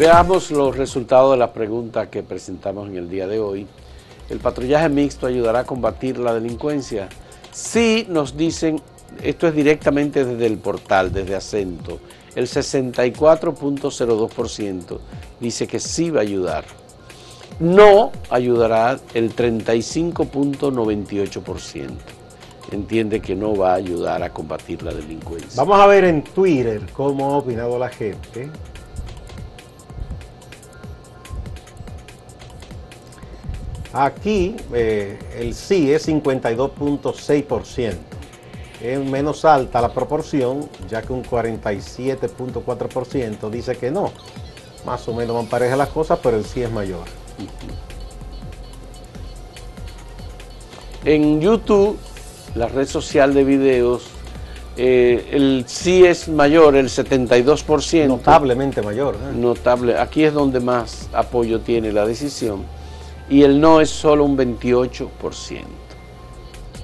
Veamos 0.01 0.51
los 0.51 0.77
resultados 0.79 1.33
de 1.33 1.37
la 1.37 1.53
pregunta 1.53 2.09
que 2.09 2.23
presentamos 2.23 2.89
en 2.89 2.97
el 2.97 3.11
día 3.11 3.27
de 3.27 3.39
hoy. 3.39 3.67
¿El 4.31 4.39
patrullaje 4.39 4.89
mixto 4.89 5.27
ayudará 5.27 5.59
a 5.59 5.65
combatir 5.65 6.19
la 6.19 6.33
delincuencia? 6.33 7.11
Sí, 7.53 8.07
nos 8.09 8.35
dicen, 8.35 8.81
esto 9.23 9.47
es 9.47 9.55
directamente 9.55 10.25
desde 10.25 10.47
el 10.47 10.57
portal, 10.57 11.13
desde 11.13 11.37
acento. 11.37 12.01
El 12.35 12.47
64.02% 12.47 14.99
dice 15.39 15.67
que 15.67 15.79
sí 15.79 16.09
va 16.09 16.21
a 16.21 16.23
ayudar. 16.23 16.65
No 17.59 18.11
ayudará 18.31 18.99
el 19.13 19.37
35.98%. 19.37 21.91
Entiende 22.73 23.21
que 23.21 23.37
no 23.37 23.55
va 23.55 23.73
a 23.73 23.75
ayudar 23.75 24.23
a 24.23 24.31
combatir 24.31 24.83
la 24.83 24.95
delincuencia. 24.95 25.63
Vamos 25.63 25.79
a 25.79 25.87
ver 25.87 26.05
en 26.05 26.25
Twitter 26.25 26.87
cómo 26.95 27.35
ha 27.35 27.37
opinado 27.37 27.79
la 27.79 27.91
gente. 27.91 28.49
Aquí 33.93 34.55
eh, 34.73 35.19
el 35.39 35.55
sí 35.55 35.93
es 35.93 36.09
52.6%. 36.09 37.95
Es 38.81 38.99
menos 38.99 39.45
alta 39.45 39.83
la 39.83 39.93
proporción, 39.93 40.69
ya 40.89 41.03
que 41.03 41.13
un 41.13 41.25
47.4% 41.25 43.51
dice 43.51 43.77
que 43.77 43.91
no. 43.91 44.13
Más 44.87 45.09
o 45.09 45.15
menos 45.15 45.35
van 45.37 45.47
parejas 45.47 45.77
las 45.77 45.89
cosas, 45.89 46.21
pero 46.23 46.37
el 46.37 46.45
sí 46.45 46.63
es 46.63 46.71
mayor. 46.71 47.03
En 51.05 51.41
YouTube, 51.41 51.99
la 52.55 52.69
red 52.69 52.87
social 52.87 53.35
de 53.35 53.43
videos, 53.45 54.05
eh, 54.77 55.31
el 55.33 55.65
sí 55.67 56.07
es 56.07 56.29
mayor, 56.29 56.77
el 56.77 56.89
72%. 56.89 58.07
Notablemente 58.07 58.83
mayor. 58.83 59.17
¿eh? 59.17 59.33
Notable. 59.35 59.99
Aquí 59.99 60.23
es 60.25 60.33
donde 60.33 60.61
más 60.61 61.09
apoyo 61.13 61.59
tiene 61.61 61.93
la 61.93 62.07
decisión 62.07 62.65
y 63.31 63.45
el 63.45 63.61
no 63.61 63.81
es 63.81 63.89
solo 63.89 64.25
un 64.25 64.37
28%. 64.37 65.09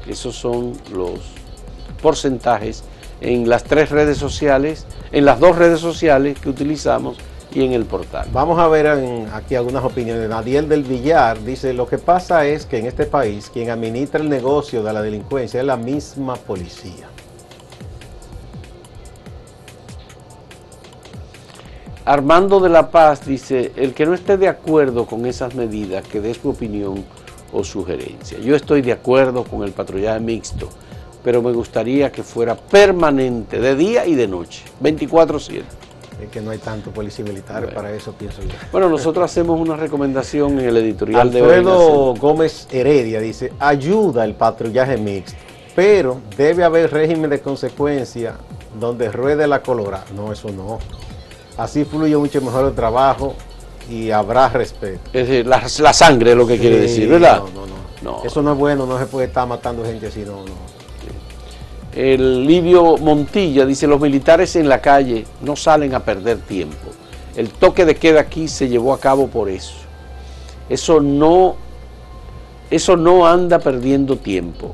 Esos 0.07 0.37
son 0.37 0.73
los 0.93 1.19
porcentajes 2.01 2.85
en 3.21 3.49
las 3.49 3.65
tres 3.65 3.91
redes 3.91 4.17
sociales, 4.17 4.87
en 5.11 5.25
las 5.25 5.41
dos 5.41 5.57
redes 5.57 5.81
sociales 5.81 6.39
que 6.39 6.49
utilizamos 6.49 7.19
y 7.53 7.65
en 7.65 7.73
el 7.73 7.85
portal. 7.85 8.29
Vamos 8.33 8.59
a 8.61 8.69
ver 8.69 8.87
aquí 9.33 9.57
algunas 9.57 9.83
opiniones. 9.83 10.29
Nadiel 10.29 10.69
del 10.69 10.85
Villar 10.85 11.43
dice, 11.43 11.73
lo 11.73 11.89
que 11.89 11.99
pasa 11.99 12.47
es 12.47 12.67
que 12.67 12.79
en 12.79 12.87
este 12.87 13.07
país 13.07 13.51
quien 13.53 13.71
administra 13.71 14.21
el 14.21 14.29
negocio 14.29 14.85
de 14.85 14.93
la 14.93 15.03
delincuencia 15.03 15.61
es 15.61 15.67
la 15.67 15.77
misma 15.77 16.37
policía. 16.37 17.09
Armando 22.07 22.61
de 22.61 22.69
la 22.69 22.93
Paz 22.93 23.27
dice, 23.27 23.73
el 23.75 23.93
que 23.93 24.07
no 24.07 24.15
esté 24.15 24.37
de 24.37 24.47
acuerdo 24.47 25.07
con 25.07 25.27
esas 25.27 25.57
medidas, 25.57 26.07
que 26.07 26.21
dé 26.21 26.35
su 26.35 26.51
opinión 26.51 27.05
o 27.53 27.65
sugerencia. 27.65 28.39
Yo 28.39 28.55
estoy 28.55 28.81
de 28.81 28.93
acuerdo 28.93 29.43
con 29.43 29.65
el 29.65 29.73
patrullaje 29.73 30.21
mixto, 30.21 30.69
pero 31.25 31.43
me 31.43 31.51
gustaría 31.51 32.13
que 32.13 32.23
fuera 32.23 32.55
permanente, 32.55 33.59
de 33.59 33.75
día 33.75 34.07
y 34.07 34.15
de 34.15 34.29
noche, 34.29 34.63
24/7. 34.81 35.65
Es 36.23 36.31
que 36.31 36.41
no 36.41 36.53
hay 36.53 36.59
tanto 36.59 36.93
policía 36.93 37.25
militar 37.25 37.75
para 37.75 37.93
eso, 37.93 38.13
pienso 38.13 38.41
yo. 38.41 38.51
Bueno, 38.71 38.89
nosotros 38.89 39.25
hacemos 39.25 39.61
una 39.61 39.75
recomendación 39.75 40.61
en 40.61 40.69
el 40.69 40.77
editorial 40.77 41.33
de 41.33 41.43
hoy. 41.43 41.49
Alfredo 41.49 42.15
Gómez 42.15 42.69
Heredia 42.71 43.19
dice, 43.19 43.53
ayuda 43.59 44.25
el 44.25 44.37
patrullaje 44.37 44.97
mixto, 44.97 45.37
pero 45.75 46.21
debe 46.37 46.63
haber 46.63 46.93
régimen 46.93 47.31
de 47.31 47.41
consecuencia 47.41 48.37
donde 48.79 49.11
ruede 49.11 49.49
la 49.49 49.61
colora. 49.61 50.05
No, 50.15 50.33
eso 50.33 50.51
no. 50.51 50.79
Así 51.57 51.85
fluye 51.85 52.17
mucho 52.17 52.41
mejor 52.41 52.67
el 52.67 52.75
trabajo 52.75 53.35
y 53.91 54.11
habrá 54.11 54.49
respeto. 54.49 55.11
Es 55.13 55.29
decir, 55.29 55.47
la, 55.47 55.93
sangre 55.93 56.33
es 56.33 56.37
lo 56.37 56.47
que 56.47 56.59
quiere 56.59 56.79
decir, 56.79 57.09
¿verdad? 57.09 57.43
No, 57.55 57.67
no, 57.67 58.19
no, 58.19 58.25
Eso 58.25 58.43
no 58.43 58.53
es 58.53 58.59
bueno, 58.59 58.87
no 58.87 58.99
se 58.99 59.07
puede 59.07 59.27
estar 59.27 59.47
matando 59.47 59.85
gente 59.85 60.09
así, 60.09 60.21
no, 60.21 60.45
no. 60.45 60.77
El 61.95 62.47
Livio 62.47 62.99
Montilla 62.99 63.65
dice, 63.65 63.87
los 63.87 63.99
militares 63.99 64.55
en 64.57 64.69
la 64.69 64.83
calle 64.83 65.25
no 65.41 65.57
salen 65.57 65.95
a 65.95 66.01
perder 66.01 66.39
tiempo. 66.41 66.91
El 67.35 67.49
toque 67.49 67.87
de 67.87 67.95
queda 67.95 68.21
aquí 68.21 68.49
se 68.49 68.69
llevó 68.69 68.93
a 68.93 69.01
cabo 69.01 69.29
por 69.29 69.49
eso. 69.49 69.77
Eso 70.69 71.01
no, 71.01 71.57
eso 72.71 72.99
no 72.99 73.27
anda 73.27 73.61
perdiendo 73.61 74.17
tiempo. 74.19 74.73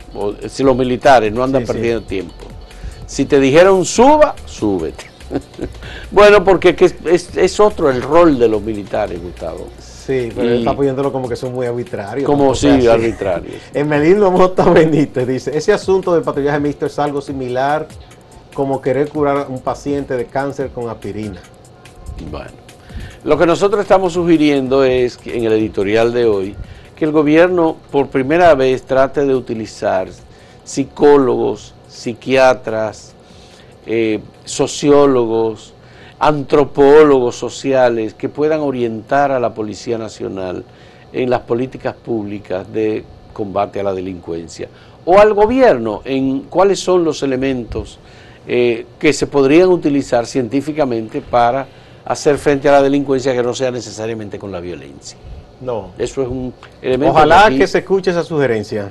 si 0.49 0.65
los 0.65 0.77
militares 0.77 1.33
no 1.33 1.45
andan 1.45 1.65
perdiendo 1.65 2.03
tiempo. 2.03 2.35
Si 3.07 3.25
te 3.25 3.39
dijeron 3.39 3.85
suba, 3.85 4.35
súbete. 4.45 5.12
bueno, 6.11 6.45
porque 6.45 6.77
es, 6.79 7.61
otro 7.61 7.91
el 7.91 8.03
rol 8.03 8.39
de 8.39 8.49
los 8.49 8.63
militares, 8.63 9.23
Gustavo. 9.23 9.69
Sí, 9.79 10.31
pero 10.35 10.49
él 10.49 10.59
está 10.59 10.75
poniéndolo 10.75 11.13
como 11.13 11.29
que 11.29 11.37
son 11.37 11.53
muy 11.53 11.67
arbitrarios. 11.67 12.27
Como 12.27 12.55
sí, 12.55 12.87
arbitrarios. 12.87 13.57
En 13.75 13.89
Melino 13.89 14.31
Mota 14.31 14.69
Benítez 14.69 15.27
dice, 15.27 15.57
ese 15.57 15.73
asunto 15.73 16.13
del 16.13 16.23
patrullaje 16.23 16.59
mixto 16.59 16.87
es 16.87 16.99
algo 16.99 17.21
similar 17.21 17.87
como 18.53 18.83
querer 18.83 19.09
curar 19.09 19.39
a 19.39 19.47
un 19.47 19.61
paciente 19.61 20.17
de 20.17 20.27
cáncer 20.27 20.71
con 20.71 20.89
aspirina. 20.89 21.41
Bueno, 22.31 22.51
lo 23.25 23.39
que 23.39 23.47
nosotros 23.47 23.81
estamos 23.83 24.13
sugiriendo 24.13 24.85
es, 24.85 25.17
que 25.17 25.37
en 25.37 25.45
el 25.45 25.53
editorial 25.53 26.13
de 26.13 26.27
hoy, 26.27 26.57
que 26.97 27.05
el 27.05 27.13
gobierno 27.13 27.77
por 27.91 28.09
primera 28.09 28.55
vez 28.55 28.83
trate 28.83 29.25
de 29.25 29.35
utilizar 29.35 30.09
psicólogos, 30.65 31.75
psiquiatras, 31.89 33.15
eh, 33.87 34.21
sociólogos, 34.45 35.75
antropólogos 36.19 37.37
sociales 37.37 38.15
que 38.15 38.29
puedan 38.29 38.61
orientar 38.61 39.33
a 39.33 39.41
la 39.41 39.55
Policía 39.55 39.99
Nacional 39.99 40.65
en 41.13 41.31
las 41.31 41.41
políticas 41.41 41.95
públicas 41.95 42.71
de 42.73 43.05
combate 43.33 43.81
a 43.81 43.83
la 43.83 43.95
delincuencia 43.95 44.69
o 45.05 45.19
al 45.19 45.35
gobierno 45.35 46.03
en 46.05 46.43
cuáles 46.43 46.81
son 46.81 47.05
los 47.05 47.23
elementos 47.23 47.99
eh, 48.47 48.87
que 48.99 49.13
se 49.13 49.27
podrían 49.27 49.69
utilizar 49.69 50.27
científicamente 50.27 51.21
para 51.21 51.67
hacer 52.05 52.39
frente 52.39 52.69
a 52.69 52.73
la 52.73 52.83
delincuencia 52.83 53.33
que 53.33 53.43
no 53.43 53.55
sea 53.55 53.71
necesariamente 53.71 54.39
con 54.39 54.51
la 54.51 54.61
violencia. 54.61 55.17
No. 55.61 55.91
Eso 55.97 56.23
es 56.23 56.29
un 56.29 56.53
elemento. 56.81 57.13
Ojalá 57.13 57.49
que, 57.51 57.67
se 57.67 57.79
escuche 57.79 58.11
esa 58.11 58.25
sugerencia. 58.25 58.91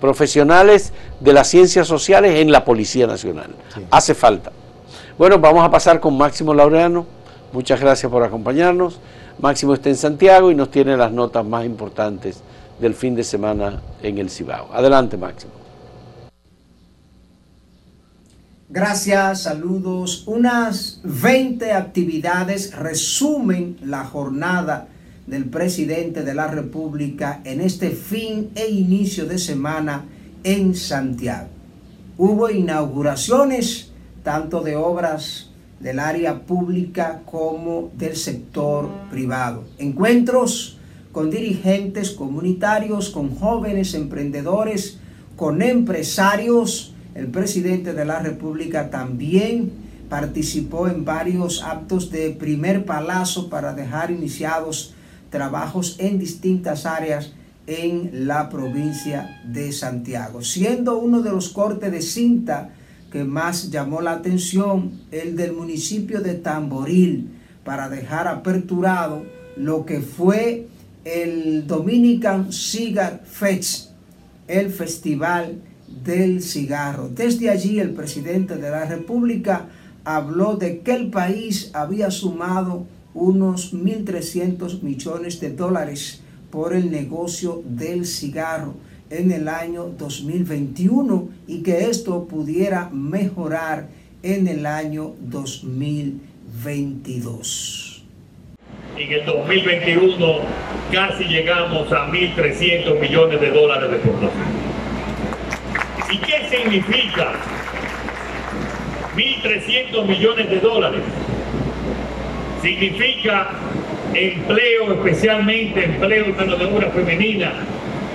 Profesionales 0.00 0.92
de 1.20 1.32
las 1.32 1.48
ciencias 1.48 1.86
sociales 1.86 2.38
en 2.40 2.52
la 2.52 2.64
Policía 2.64 3.06
Nacional. 3.06 3.54
Hace 3.90 4.14
falta. 4.14 4.52
Bueno, 5.18 5.38
vamos 5.38 5.64
a 5.64 5.70
pasar 5.70 5.98
con 5.98 6.18
Máximo 6.18 6.52
Laureano. 6.52 7.06
Muchas 7.50 7.80
gracias 7.80 8.12
por 8.12 8.22
acompañarnos. 8.22 9.00
Máximo 9.38 9.72
está 9.72 9.88
en 9.88 9.96
Santiago 9.96 10.50
y 10.50 10.54
nos 10.54 10.70
tiene 10.70 10.94
las 10.94 11.10
notas 11.10 11.42
más 11.42 11.64
importantes 11.64 12.42
del 12.78 12.92
fin 12.92 13.14
de 13.14 13.24
semana 13.24 13.80
en 14.02 14.18
el 14.18 14.28
Cibao. 14.28 14.68
Adelante, 14.74 15.16
Máximo. 15.16 15.52
Gracias, 18.68 19.44
saludos. 19.44 20.24
Unas 20.26 21.00
20 21.02 21.72
actividades 21.72 22.76
resumen 22.76 23.78
la 23.82 24.04
jornada 24.04 24.88
del 25.26 25.46
presidente 25.46 26.24
de 26.24 26.34
la 26.34 26.48
República 26.48 27.40
en 27.44 27.62
este 27.62 27.88
fin 27.88 28.50
e 28.54 28.68
inicio 28.68 29.24
de 29.24 29.38
semana 29.38 30.04
en 30.44 30.74
Santiago. 30.74 31.48
Hubo 32.18 32.50
inauguraciones 32.50 33.92
tanto 34.26 34.60
de 34.62 34.74
obras 34.74 35.50
del 35.78 36.00
área 36.00 36.40
pública 36.40 37.22
como 37.26 37.92
del 37.96 38.16
sector 38.16 38.90
privado. 39.08 39.62
Encuentros 39.78 40.78
con 41.12 41.30
dirigentes 41.30 42.10
comunitarios, 42.10 43.10
con 43.10 43.36
jóvenes 43.36 43.94
emprendedores, 43.94 44.98
con 45.36 45.62
empresarios. 45.62 46.92
El 47.14 47.28
presidente 47.28 47.92
de 47.92 48.04
la 48.04 48.18
República 48.18 48.90
también 48.90 49.70
participó 50.08 50.88
en 50.88 51.04
varios 51.04 51.62
actos 51.62 52.10
de 52.10 52.30
primer 52.30 52.84
palazo 52.84 53.48
para 53.48 53.74
dejar 53.74 54.10
iniciados 54.10 54.92
trabajos 55.30 55.98
en 56.00 56.18
distintas 56.18 56.84
áreas 56.84 57.30
en 57.68 58.26
la 58.26 58.48
provincia 58.48 59.40
de 59.44 59.70
Santiago, 59.70 60.42
siendo 60.42 60.98
uno 60.98 61.22
de 61.22 61.30
los 61.30 61.50
cortes 61.50 61.92
de 61.92 62.02
cinta 62.02 62.70
que 63.10 63.24
más 63.24 63.70
llamó 63.70 64.00
la 64.00 64.12
atención 64.12 65.00
el 65.10 65.36
del 65.36 65.52
municipio 65.52 66.20
de 66.20 66.34
Tamboril 66.34 67.30
para 67.64 67.88
dejar 67.88 68.28
aperturado 68.28 69.24
lo 69.56 69.86
que 69.86 70.00
fue 70.00 70.68
el 71.04 71.66
Dominican 71.66 72.52
Cigar 72.52 73.22
Fest, 73.24 73.90
el 74.48 74.70
festival 74.70 75.60
del 76.04 76.42
cigarro. 76.42 77.08
Desde 77.08 77.48
allí 77.50 77.78
el 77.78 77.90
presidente 77.90 78.56
de 78.56 78.70
la 78.70 78.84
República 78.84 79.68
habló 80.04 80.56
de 80.56 80.80
que 80.80 80.94
el 80.94 81.10
país 81.10 81.70
había 81.74 82.10
sumado 82.10 82.86
unos 83.14 83.72
1.300 83.72 84.82
millones 84.82 85.40
de 85.40 85.50
dólares 85.50 86.20
por 86.50 86.74
el 86.74 86.90
negocio 86.90 87.62
del 87.66 88.06
cigarro 88.06 88.74
en 89.10 89.32
el 89.32 89.48
año 89.48 89.86
2021 89.98 91.28
y 91.46 91.62
que 91.62 91.90
esto 91.90 92.26
pudiera 92.26 92.88
mejorar 92.90 93.88
en 94.22 94.48
el 94.48 94.64
año 94.66 95.12
2022. 95.20 98.04
En 98.96 99.12
el 99.12 99.26
2021 99.26 100.38
casi 100.90 101.24
llegamos 101.24 101.92
a 101.92 102.10
1.300 102.10 102.98
millones 103.00 103.40
de 103.40 103.50
dólares 103.50 103.90
de 103.90 103.96
exportación. 103.96 104.66
¿Y 106.10 106.18
qué 106.18 106.48
significa 106.50 107.32
1.300 109.16 110.06
millones 110.06 110.50
de 110.50 110.60
dólares? 110.60 111.02
significa 112.66 113.50
empleo, 114.12 114.94
especialmente 114.94 115.84
empleo 115.84 116.24
de 116.24 116.32
mano 116.32 116.56
de 116.56 116.64
obra 116.64 116.90
femenina, 116.90 117.52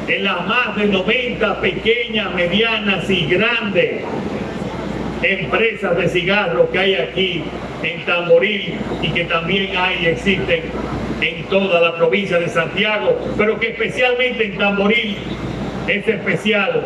en 0.08 0.24
las 0.24 0.48
más 0.48 0.76
de 0.76 0.86
90 0.86 1.62
pequeñas, 1.62 2.34
medianas 2.34 3.10
y 3.10 3.26
grandes 3.26 4.02
empresas 5.22 5.96
de 5.98 6.10
cigarros 6.10 6.70
que 6.70 6.80
hay 6.80 6.96
aquí 6.96 7.44
en 7.84 8.06
Tamboril 8.06 8.76
y 9.02 9.10
que 9.10 9.26
también 9.26 9.76
hay 9.78 10.04
y 10.04 10.06
existen 10.08 10.62
en 11.22 11.44
toda 11.46 11.80
la 11.82 11.96
provincia 11.96 12.40
de 12.40 12.50
Santiago, 12.50 13.34
pero 13.38 13.60
que 13.60 13.70
especialmente 13.70 14.46
en 14.46 14.58
Tamboril 14.58 15.18
es 15.88 16.08
especial 16.08 16.84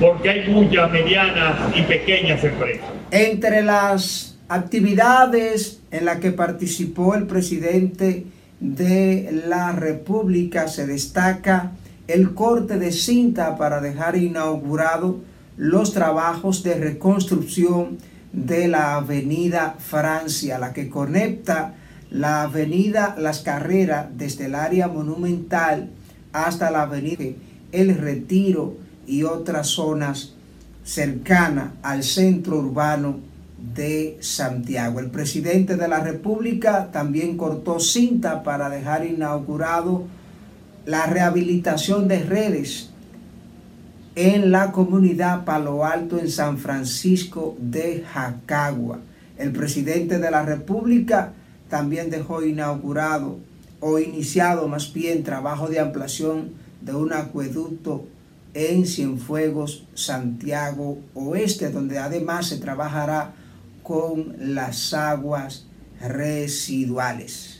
porque 0.00 0.30
hay 0.30 0.48
muchas 0.48 0.90
medianas 0.90 1.54
y 1.76 1.82
pequeñas 1.82 2.42
empresas. 2.42 2.86
Entre 3.10 3.62
las 3.62 4.38
actividades 4.48 5.80
en 5.90 6.04
las 6.04 6.18
que 6.18 6.32
participó 6.32 7.14
el 7.14 7.26
presidente 7.26 8.24
de 8.60 9.42
la 9.46 9.72
República 9.72 10.68
se 10.68 10.86
destaca 10.86 11.72
el 12.08 12.34
corte 12.34 12.78
de 12.78 12.90
cinta 12.90 13.56
para 13.56 13.80
dejar 13.80 14.16
inaugurado 14.16 15.20
los 15.56 15.92
trabajos 15.92 16.62
de 16.62 16.74
reconstrucción 16.74 17.98
de 18.32 18.68
la 18.68 18.96
avenida 18.96 19.76
Francia, 19.78 20.58
la 20.58 20.72
que 20.72 20.88
conecta 20.88 21.74
la 22.10 22.42
avenida 22.42 23.14
Las 23.18 23.40
Carreras 23.40 24.06
desde 24.16 24.46
el 24.46 24.54
área 24.54 24.88
monumental 24.88 25.90
hasta 26.32 26.70
la 26.70 26.82
avenida 26.82 27.24
El 27.72 27.96
Retiro 27.96 28.74
y 29.06 29.24
otras 29.24 29.68
zonas 29.68 30.34
cercanas 30.84 31.72
al 31.82 32.02
centro 32.02 32.58
urbano 32.58 33.18
de 33.74 34.16
Santiago. 34.20 35.00
El 35.00 35.10
presidente 35.10 35.76
de 35.76 35.88
la 35.88 36.00
República 36.00 36.90
también 36.90 37.36
cortó 37.36 37.80
cinta 37.80 38.42
para 38.42 38.70
dejar 38.70 39.04
inaugurado 39.04 40.04
la 40.88 41.04
rehabilitación 41.04 42.08
de 42.08 42.20
redes 42.20 42.88
en 44.14 44.50
la 44.50 44.72
comunidad 44.72 45.44
Palo 45.44 45.84
Alto 45.84 46.18
en 46.18 46.30
San 46.30 46.56
Francisco 46.56 47.54
de 47.60 48.06
Jacagua. 48.10 48.98
El 49.36 49.52
presidente 49.52 50.18
de 50.18 50.30
la 50.30 50.42
República 50.46 51.34
también 51.68 52.08
dejó 52.08 52.42
inaugurado 52.42 53.36
o 53.80 53.98
iniciado 53.98 54.66
más 54.66 54.90
bien 54.94 55.24
trabajo 55.24 55.68
de 55.68 55.78
ampliación 55.78 56.52
de 56.80 56.94
un 56.94 57.12
acueducto 57.12 58.06
en 58.54 58.86
Cienfuegos, 58.86 59.84
Santiago 59.92 61.00
Oeste, 61.12 61.70
donde 61.70 61.98
además 61.98 62.46
se 62.46 62.56
trabajará 62.56 63.34
con 63.82 64.36
las 64.38 64.94
aguas 64.94 65.66
residuales. 66.00 67.58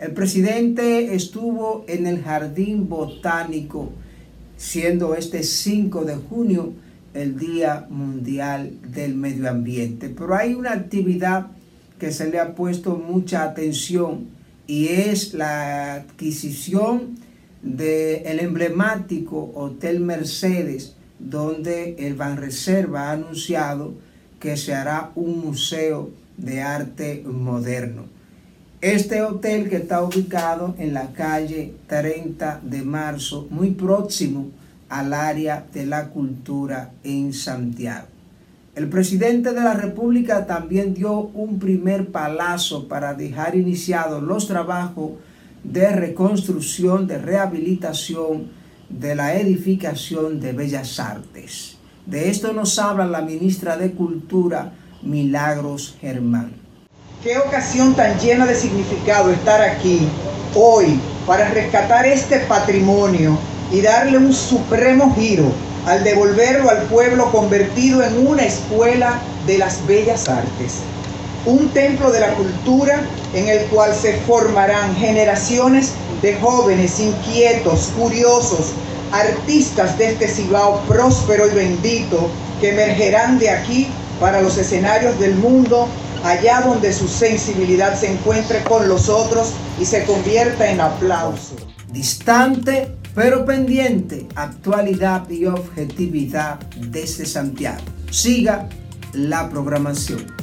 El 0.00 0.12
presidente 0.12 1.14
estuvo 1.14 1.84
en 1.86 2.06
el 2.06 2.22
Jardín 2.22 2.88
Botánico, 2.88 3.92
siendo 4.56 5.14
este 5.14 5.42
5 5.42 6.06
de 6.06 6.16
junio 6.16 6.72
el 7.12 7.38
Día 7.38 7.86
Mundial 7.90 8.78
del 8.94 9.14
Medio 9.14 9.50
Ambiente. 9.50 10.08
Pero 10.08 10.34
hay 10.34 10.54
una 10.54 10.72
actividad 10.72 11.48
que 11.98 12.12
se 12.12 12.30
le 12.30 12.38
ha 12.38 12.54
puesto 12.54 12.96
mucha 12.96 13.42
atención 13.42 14.28
y 14.66 14.88
es 14.88 15.34
la 15.34 15.96
adquisición 15.96 17.16
del 17.60 18.40
emblemático 18.40 19.52
Hotel 19.54 20.00
Mercedes, 20.00 20.96
donde 21.18 21.96
el 21.98 22.14
Banreserva 22.14 23.10
ha 23.10 23.12
anunciado 23.12 23.92
que 24.38 24.56
se 24.56 24.72
hará 24.72 25.12
un 25.14 25.40
museo 25.40 26.08
de 26.38 26.62
arte 26.62 27.22
moderno. 27.26 28.19
Este 28.80 29.20
hotel 29.20 29.68
que 29.68 29.76
está 29.76 30.02
ubicado 30.02 30.74
en 30.78 30.94
la 30.94 31.12
calle 31.12 31.74
30 31.86 32.60
de 32.62 32.80
marzo, 32.80 33.46
muy 33.50 33.72
próximo 33.72 34.48
al 34.88 35.12
área 35.12 35.66
de 35.70 35.84
la 35.84 36.08
cultura 36.08 36.90
en 37.04 37.34
Santiago. 37.34 38.06
El 38.74 38.88
presidente 38.88 39.52
de 39.52 39.60
la 39.60 39.74
República 39.74 40.46
también 40.46 40.94
dio 40.94 41.12
un 41.12 41.58
primer 41.58 42.08
palazo 42.08 42.88
para 42.88 43.12
dejar 43.12 43.54
iniciados 43.54 44.22
los 44.22 44.46
trabajos 44.46 45.10
de 45.62 45.90
reconstrucción, 45.90 47.06
de 47.06 47.18
rehabilitación 47.18 48.48
de 48.88 49.14
la 49.14 49.34
edificación 49.34 50.40
de 50.40 50.54
Bellas 50.54 50.98
Artes. 50.98 51.76
De 52.06 52.30
esto 52.30 52.54
nos 52.54 52.78
habla 52.78 53.04
la 53.04 53.20
ministra 53.20 53.76
de 53.76 53.90
Cultura, 53.90 54.72
Milagros 55.02 55.98
Germán. 56.00 56.59
Qué 57.22 57.36
ocasión 57.36 57.94
tan 57.94 58.18
llena 58.18 58.46
de 58.46 58.54
significado 58.54 59.30
estar 59.30 59.60
aquí 59.60 60.08
hoy 60.54 60.98
para 61.26 61.50
rescatar 61.50 62.06
este 62.06 62.38
patrimonio 62.38 63.36
y 63.70 63.82
darle 63.82 64.16
un 64.16 64.32
supremo 64.32 65.14
giro 65.14 65.52
al 65.86 66.02
devolverlo 66.02 66.70
al 66.70 66.84
pueblo 66.84 67.30
convertido 67.30 68.02
en 68.02 68.26
una 68.26 68.44
escuela 68.44 69.20
de 69.46 69.58
las 69.58 69.86
bellas 69.86 70.30
artes. 70.30 70.76
Un 71.44 71.68
templo 71.74 72.10
de 72.10 72.20
la 72.20 72.32
cultura 72.36 73.02
en 73.34 73.48
el 73.48 73.66
cual 73.66 73.94
se 73.94 74.14
formarán 74.20 74.96
generaciones 74.96 75.92
de 76.22 76.36
jóvenes 76.36 77.00
inquietos, 77.00 77.90
curiosos, 77.98 78.72
artistas 79.12 79.98
de 79.98 80.12
este 80.12 80.26
Cibao 80.26 80.80
próspero 80.88 81.48
y 81.48 81.54
bendito 81.54 82.30
que 82.62 82.70
emergerán 82.70 83.38
de 83.38 83.50
aquí 83.50 83.88
para 84.18 84.40
los 84.40 84.56
escenarios 84.56 85.18
del 85.20 85.34
mundo, 85.34 85.86
allá 86.24 86.62
donde 86.62 86.92
su 86.92 87.08
sensibilidad 87.08 87.98
se 87.98 88.12
encuentre 88.12 88.62
con 88.64 88.88
los 88.88 89.08
otros 89.08 89.52
y 89.80 89.84
se 89.84 90.04
convierta 90.04 90.70
en 90.70 90.80
aplauso. 90.80 91.56
Distante 91.92 92.96
pero 93.14 93.44
pendiente, 93.44 94.28
actualidad 94.36 95.28
y 95.28 95.46
objetividad 95.46 96.60
desde 96.76 97.26
Santiago. 97.26 97.82
Siga 98.10 98.68
la 99.12 99.48
programación. 99.48 100.39